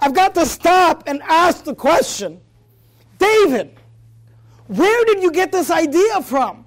[0.00, 2.40] I've got to stop and ask the question
[3.18, 3.76] David,
[4.66, 6.66] where did you get this idea from?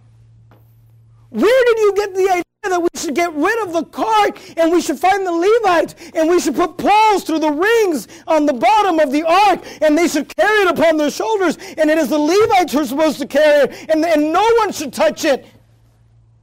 [1.29, 2.43] Where did you get the idea?
[2.63, 6.29] That we should get rid of the cart and we should find the Levites and
[6.29, 10.07] we should put poles through the rings on the bottom of the ark and they
[10.07, 13.27] should carry it upon their shoulders and it is the Levites who are supposed to
[13.27, 15.47] carry it and, and no one should touch it.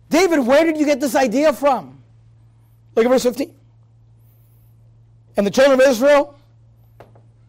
[0.09, 1.99] David, where did you get this idea from?
[2.95, 3.55] Look at verse 15.
[5.37, 6.39] And the children of Israel,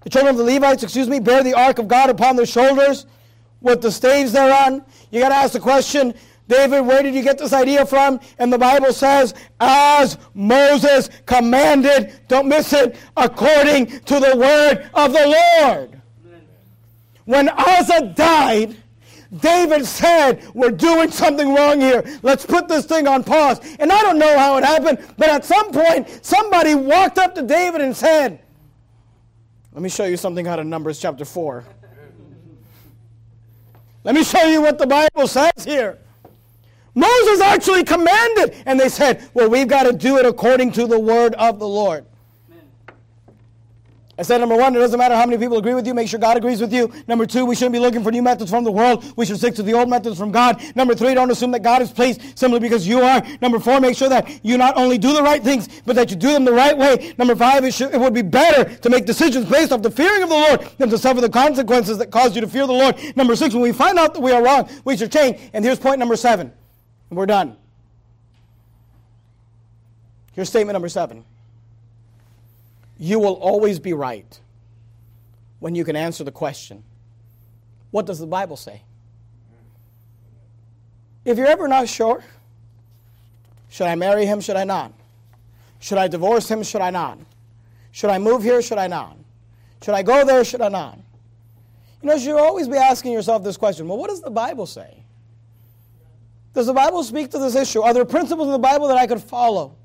[0.02, 3.06] the children of the Levites, excuse me, bear the ark of God upon their shoulders
[3.62, 4.84] with the staves thereon.
[5.10, 6.14] You got to ask the question
[6.48, 8.20] David, where did you get this idea from?
[8.40, 15.12] And the Bible says, as Moses commanded, don't miss it, according to the word of
[15.12, 16.02] the Lord.
[17.26, 18.78] When Uzzah died,
[19.42, 22.04] David said, We're doing something wrong here.
[22.22, 23.60] Let's put this thing on pause.
[23.80, 27.42] And I don't know how it happened, but at some point, somebody walked up to
[27.42, 28.40] David and said,
[29.74, 31.66] Let me show you something out of Numbers chapter 4.
[34.06, 36.00] Let me show you what the Bible says here.
[36.98, 38.56] Moses actually commanded.
[38.66, 41.68] And they said, well, we've got to do it according to the word of the
[41.68, 42.06] Lord.
[44.20, 46.20] I said, number one, it doesn't matter how many people agree with you, make sure
[46.20, 46.92] God agrees with you.
[47.08, 49.14] Number two, we shouldn't be looking for new methods from the world.
[49.16, 50.60] We should stick to the old methods from God.
[50.76, 53.22] Number three, don't assume that God is pleased simply because you are.
[53.44, 56.16] Number four, make sure that you not only do the right things, but that you
[56.16, 57.14] do them the right way.
[57.20, 60.24] Number five, it, should, it would be better to make decisions based off the fearing
[60.24, 62.96] of the Lord than to suffer the consequences that cause you to fear the Lord.
[63.16, 65.40] Number six, when we find out that we are wrong, we should change.
[65.54, 66.52] And here's point number seven.
[67.10, 67.56] We're done.
[70.34, 71.24] Here's statement number seven
[72.98, 74.40] You will always be right
[75.60, 76.84] when you can answer the question
[77.92, 78.82] What does the Bible say?
[81.26, 82.24] If you're ever not sure,
[83.70, 84.40] should I marry him?
[84.40, 84.94] Should I not?
[85.80, 86.64] Should I divorce him?
[86.64, 87.20] Should I not?
[87.92, 88.62] Should I move here?
[88.62, 89.18] Should I not?
[89.82, 90.44] Should I go there?
[90.46, 91.00] Should I not?
[92.02, 94.66] You know, you should always be asking yourself this question well, what does the Bible
[94.66, 95.04] say?
[96.58, 97.84] Does the Bible speak to this issue?
[97.84, 99.76] Are there principles in the Bible that I could follow?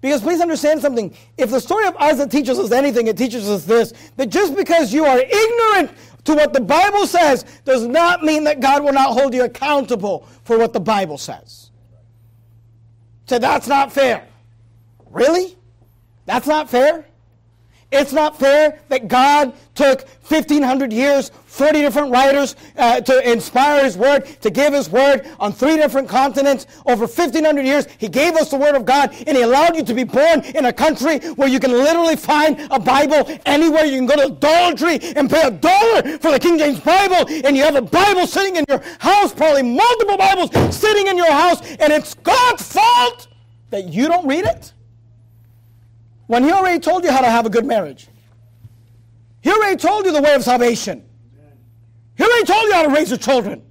[0.00, 1.12] Because please understand something.
[1.36, 4.94] If the story of Isaac teaches us anything, it teaches us this that just because
[4.94, 9.14] you are ignorant to what the Bible says does not mean that God will not
[9.14, 11.72] hold you accountable for what the Bible says.
[13.26, 14.28] So that's not fair.
[15.10, 15.56] Really?
[16.24, 17.04] That's not fair?
[17.90, 23.96] It's not fair that God took 1,500 years, 40 different writers uh, to inspire His
[23.96, 26.66] Word, to give His Word on three different continents.
[26.84, 29.94] Over 1,500 years, He gave us the Word of God, and He allowed you to
[29.94, 33.86] be born in a country where you can literally find a Bible anywhere.
[33.86, 36.80] You can go to a Dollar Tree and pay a dollar for the King James
[36.80, 41.16] Bible, and you have a Bible sitting in your house, probably multiple Bibles sitting in
[41.16, 43.28] your house, and it's God's fault
[43.70, 44.72] that you don't read it?
[46.28, 48.06] When he already told you how to have a good marriage.
[49.40, 51.04] He already told you the way of salvation.
[52.16, 53.62] He already told you how to raise your children.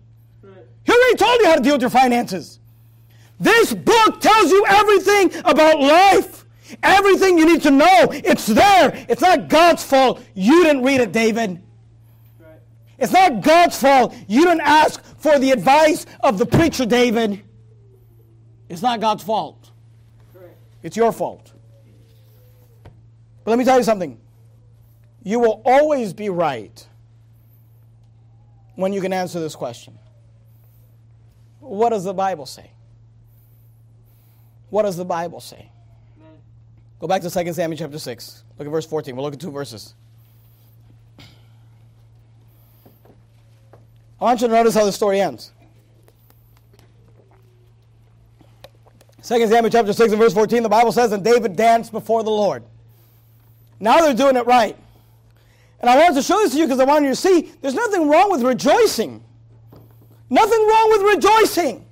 [0.84, 2.60] He already told you how to deal with your finances.
[3.40, 6.46] This book tells you everything about life.
[6.82, 8.08] Everything you need to know.
[8.12, 9.06] It's there.
[9.08, 11.62] It's not God's fault you didn't read it, David.
[12.98, 17.44] It's not God's fault you didn't ask for the advice of the preacher, David.
[18.68, 19.72] It's not God's fault.
[20.82, 21.54] It's your fault.
[23.48, 24.20] But let me tell you something.
[25.24, 26.86] You will always be right
[28.76, 29.98] when you can answer this question.
[31.62, 32.72] What does the Bible say?
[34.70, 35.72] What does the Bible say?
[37.00, 38.44] Go back to 2 Samuel chapter 6.
[38.60, 39.16] Look at verse 14.
[39.16, 39.94] We'll look at two verses.
[41.18, 41.24] I
[44.26, 45.54] want you to notice how the story ends.
[49.24, 52.30] 2 Samuel chapter 6 and verse 14, the Bible says, And David danced before the
[52.30, 52.66] Lord.
[53.80, 54.78] Now they're doing it right.
[55.80, 57.76] And I wanted to show this to you because I wanted you to see there's
[57.76, 59.24] nothing wrong with rejoicing.
[60.30, 61.86] Nothing wrong with rejoicing.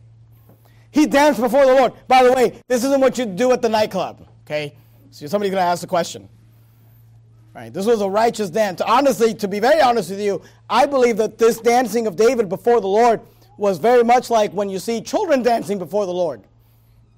[0.91, 1.93] He danced before the Lord.
[2.07, 4.75] By the way, this isn't what you do at the nightclub, okay?
[5.11, 6.29] So somebody's going to ask the question.
[7.53, 8.81] Right, this was a righteous dance.
[8.81, 12.81] Honestly, to be very honest with you, I believe that this dancing of David before
[12.81, 13.21] the Lord
[13.57, 16.43] was very much like when you see children dancing before the Lord.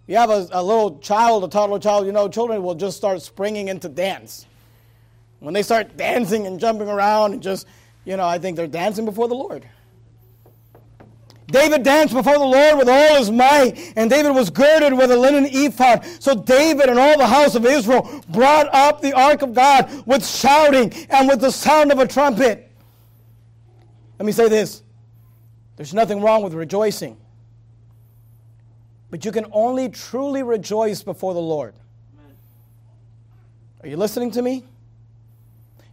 [0.08, 3.22] You have a, a little child, a toddler child, you know, children will just start
[3.22, 4.47] springing into dance.
[5.40, 7.68] When they start dancing and jumping around and just,
[8.06, 9.68] you know, I think they're dancing before the Lord.
[11.48, 15.16] David danced before the Lord with all his might, and David was girded with a
[15.16, 16.06] linen ephod.
[16.20, 20.28] So David and all the house of Israel brought up the ark of God with
[20.28, 22.70] shouting and with the sound of a trumpet.
[24.20, 24.84] Let me say this
[25.78, 27.18] there's nothing wrong with rejoicing,
[29.10, 31.76] but you can only truly rejoice before the Lord.
[33.84, 34.66] Are you listening to me?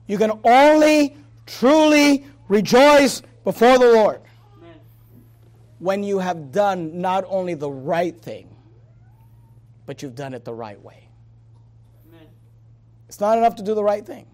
[0.06, 1.16] You can only
[1.46, 4.20] truly rejoice before the Lord
[5.78, 8.48] when you have done not only the right thing,
[9.86, 11.08] but you've done it the right way.
[12.08, 12.26] Amen.
[13.08, 14.26] It's not enough to do the right thing.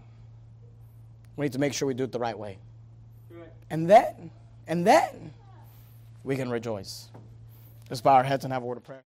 [1.35, 2.57] We need to make sure we do it the right way.
[3.29, 3.49] Right.
[3.69, 4.31] And then,
[4.67, 5.33] and then,
[6.23, 7.09] we can rejoice.
[7.89, 9.03] Let's bow our heads and have a word of prayer.